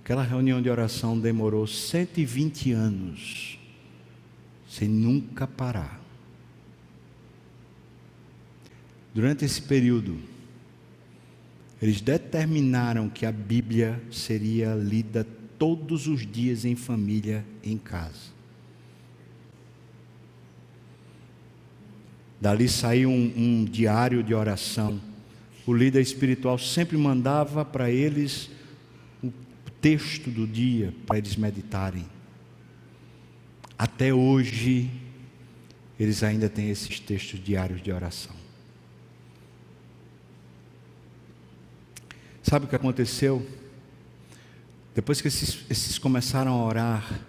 [0.06, 3.58] Aquela reunião de oração demorou 120 anos,
[4.70, 6.00] sem nunca parar.
[9.16, 10.20] Durante esse período,
[11.82, 15.26] eles determinaram que a Bíblia seria lida
[15.58, 18.30] todos os dias em família, em casa.
[22.40, 25.02] Dali saiu um, um diário de oração.
[25.66, 28.54] O líder espiritual sempre mandava para eles
[29.86, 32.08] texto do dia para eles meditarem.
[33.78, 34.90] Até hoje,
[36.00, 38.36] eles ainda têm esses textos diários de oração.
[42.42, 43.48] Sabe o que aconteceu?
[44.96, 47.22] Depois que esses, esses começaram a orar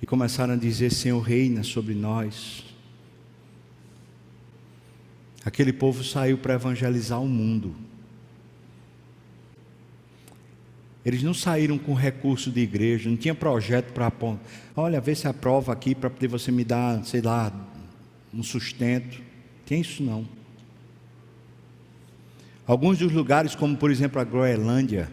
[0.00, 2.62] e começaram a dizer: Senhor, reina sobre nós.
[5.44, 7.74] Aquele povo saiu para evangelizar o mundo.
[11.08, 14.12] Eles não saíram com recurso de igreja, não tinha projeto para
[14.76, 17.50] olha, vê se aprova aqui para poder você me dar, sei lá,
[18.32, 19.18] um sustento.
[19.64, 20.28] Tem isso não.
[22.66, 25.10] Alguns dos lugares, como por exemplo a Groenlândia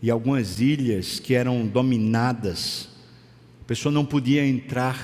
[0.00, 2.88] e algumas ilhas que eram dominadas,
[3.60, 4.96] a pessoa não podia entrar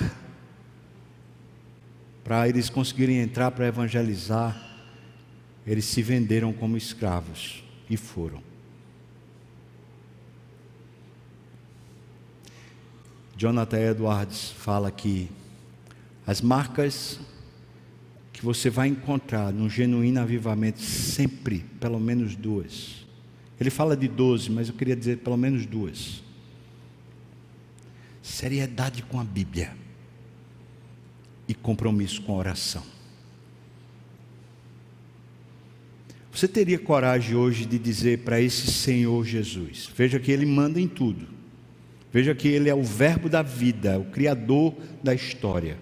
[2.22, 4.57] para eles conseguirem entrar para evangelizar,
[5.66, 8.53] eles se venderam como escravos e foram.
[13.37, 15.28] Jonathan Edwards fala que
[16.26, 17.18] as marcas
[18.32, 23.05] que você vai encontrar num genuíno avivamento, sempre, pelo menos duas.
[23.61, 26.22] Ele fala de doze, mas eu queria dizer pelo menos duas.
[28.20, 29.76] Seriedade com a Bíblia
[31.47, 32.82] e compromisso com a oração.
[36.32, 40.89] Você teria coragem hoje de dizer para esse Senhor Jesus: veja que Ele manda em
[40.89, 41.28] tudo,
[42.15, 45.77] veja que Ele é o Verbo da vida, o Criador da história.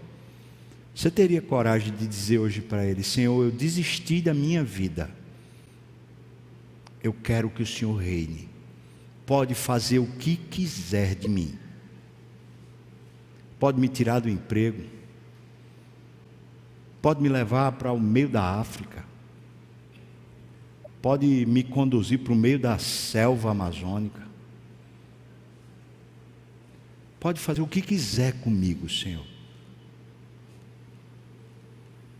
[0.94, 5.10] Você teria coragem de dizer hoje para Ele: Senhor, eu desisti da minha vida,
[7.04, 8.48] eu quero que o Senhor reine,
[9.26, 11.52] pode fazer o que quiser de mim,
[13.60, 14.84] pode me tirar do emprego,
[17.02, 19.04] pode me levar para o meio da África,
[21.02, 24.21] pode me conduzir para o meio da selva amazônica.
[27.22, 29.24] Pode fazer o que quiser comigo, Senhor.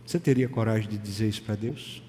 [0.05, 2.01] Você teria coragem de dizer isso para Deus?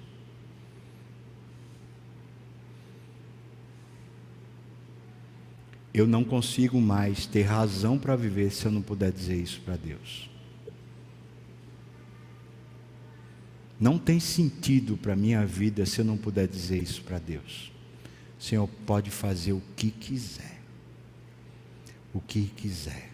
[5.93, 9.75] Eu não consigo mais ter razão para viver se eu não puder dizer isso para
[9.75, 10.29] Deus.
[13.77, 17.73] Não tem sentido para a minha vida se eu não puder dizer isso para Deus.
[18.39, 20.54] Senhor pode fazer o que quiser.
[22.15, 23.11] O que quiser.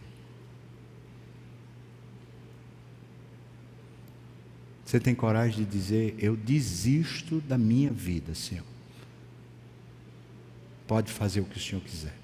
[4.85, 8.65] Você tem coragem de dizer: Eu desisto da minha vida, Senhor.
[10.85, 12.15] Pode fazer o que o Senhor quiser.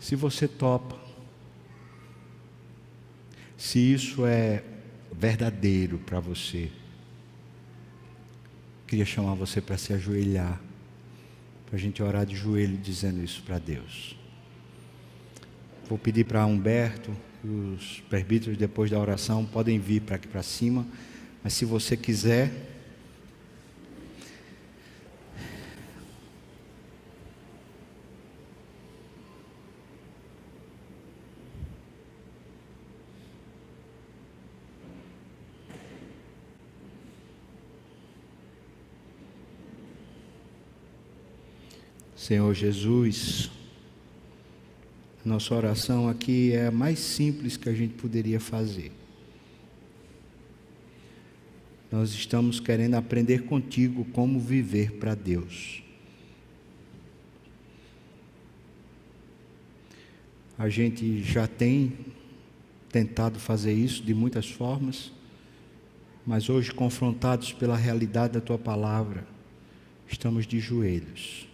[0.00, 0.98] Se você topa,
[3.56, 4.64] se isso é
[5.12, 6.72] verdadeiro para você,
[8.92, 10.60] queria chamar você para se ajoelhar,
[11.64, 14.18] para a gente orar de joelho dizendo isso para Deus.
[15.88, 17.10] Vou pedir para Humberto,
[17.42, 20.86] os presbíteros depois da oração podem vir para aqui para cima,
[21.42, 22.52] mas se você quiser,
[42.32, 43.50] Senhor Jesus,
[45.22, 48.90] nossa oração aqui é a mais simples que a gente poderia fazer.
[51.90, 55.82] Nós estamos querendo aprender contigo como viver para Deus.
[60.56, 61.92] A gente já tem
[62.90, 65.12] tentado fazer isso de muitas formas,
[66.26, 69.26] mas hoje, confrontados pela realidade da tua palavra,
[70.08, 71.51] estamos de joelhos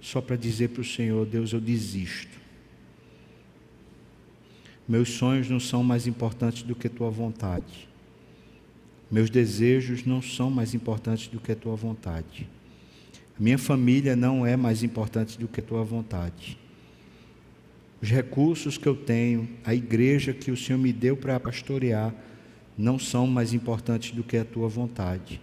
[0.00, 2.40] só para dizer para o Senhor: Deus, eu desisto.
[4.88, 7.88] Meus sonhos não são mais importantes do que tua vontade.
[9.10, 12.48] Meus desejos não são mais importantes do que tua vontade.
[13.38, 16.58] minha família não é mais importante do que tua vontade.
[18.02, 22.14] Os recursos que eu tenho, a igreja que o Senhor me deu para pastorear,
[22.76, 25.40] não são mais importantes do que a tua vontade.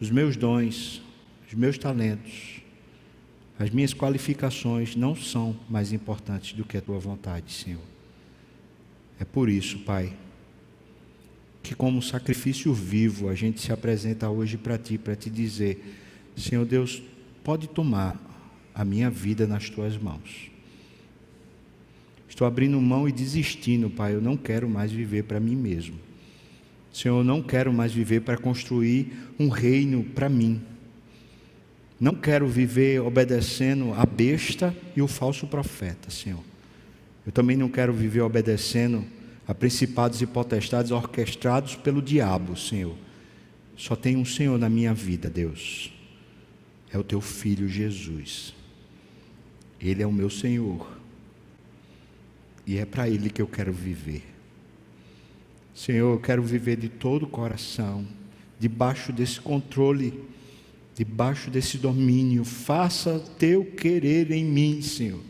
[0.00, 1.02] Os meus dons,
[1.46, 2.57] os meus talentos,
[3.58, 7.82] as minhas qualificações não são mais importantes do que a tua vontade, Senhor.
[9.18, 10.12] É por isso, Pai,
[11.62, 15.84] que como sacrifício vivo a gente se apresenta hoje para ti, para te dizer:
[16.36, 17.02] Senhor Deus,
[17.42, 18.16] pode tomar
[18.74, 20.50] a minha vida nas tuas mãos.
[22.28, 24.14] Estou abrindo mão e desistindo, Pai.
[24.14, 25.98] Eu não quero mais viver para mim mesmo.
[26.92, 30.60] Senhor, eu não quero mais viver para construir um reino para mim.
[32.00, 36.42] Não quero viver obedecendo a besta e o falso profeta, Senhor.
[37.26, 39.04] Eu também não quero viver obedecendo
[39.46, 42.94] a principados e potestades orquestrados pelo diabo, Senhor.
[43.76, 45.92] Só tem um Senhor na minha vida, Deus.
[46.92, 48.54] É o teu filho Jesus.
[49.80, 50.86] Ele é o meu Senhor.
[52.66, 54.24] E é para Ele que eu quero viver.
[55.74, 58.06] Senhor, eu quero viver de todo o coração,
[58.58, 60.12] debaixo desse controle
[60.98, 62.44] debaixo desse domínio.
[62.44, 65.20] Faça teu querer em mim, Senhor.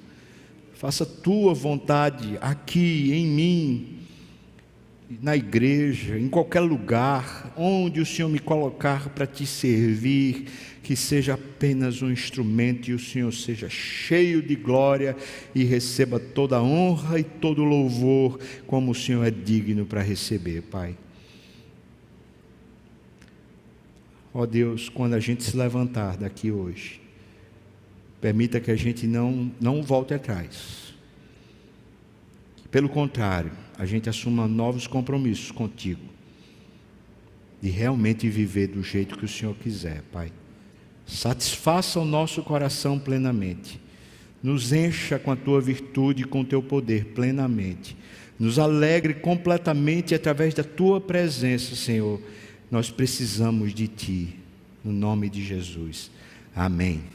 [0.72, 3.94] Faça tua vontade aqui em mim.
[5.22, 10.44] na igreja, em qualquer lugar, onde o Senhor me colocar para te servir,
[10.82, 15.16] que seja apenas um instrumento e o Senhor seja cheio de glória
[15.54, 20.02] e receba toda a honra e todo o louvor, como o Senhor é digno para
[20.02, 20.94] receber, Pai.
[24.32, 27.00] Ó Deus, quando a gente se levantar daqui hoje,
[28.20, 30.94] permita que a gente não, não volte atrás.
[32.70, 36.02] Pelo contrário, a gente assuma novos compromissos contigo,
[37.60, 40.30] de realmente viver do jeito que o Senhor quiser, Pai.
[41.06, 43.80] Satisfaça o nosso coração plenamente.
[44.42, 47.96] Nos encha com a tua virtude e com o teu poder plenamente.
[48.38, 52.20] Nos alegre completamente através da tua presença, Senhor.
[52.70, 54.36] Nós precisamos de ti.
[54.84, 56.10] No nome de Jesus.
[56.54, 57.02] Amém.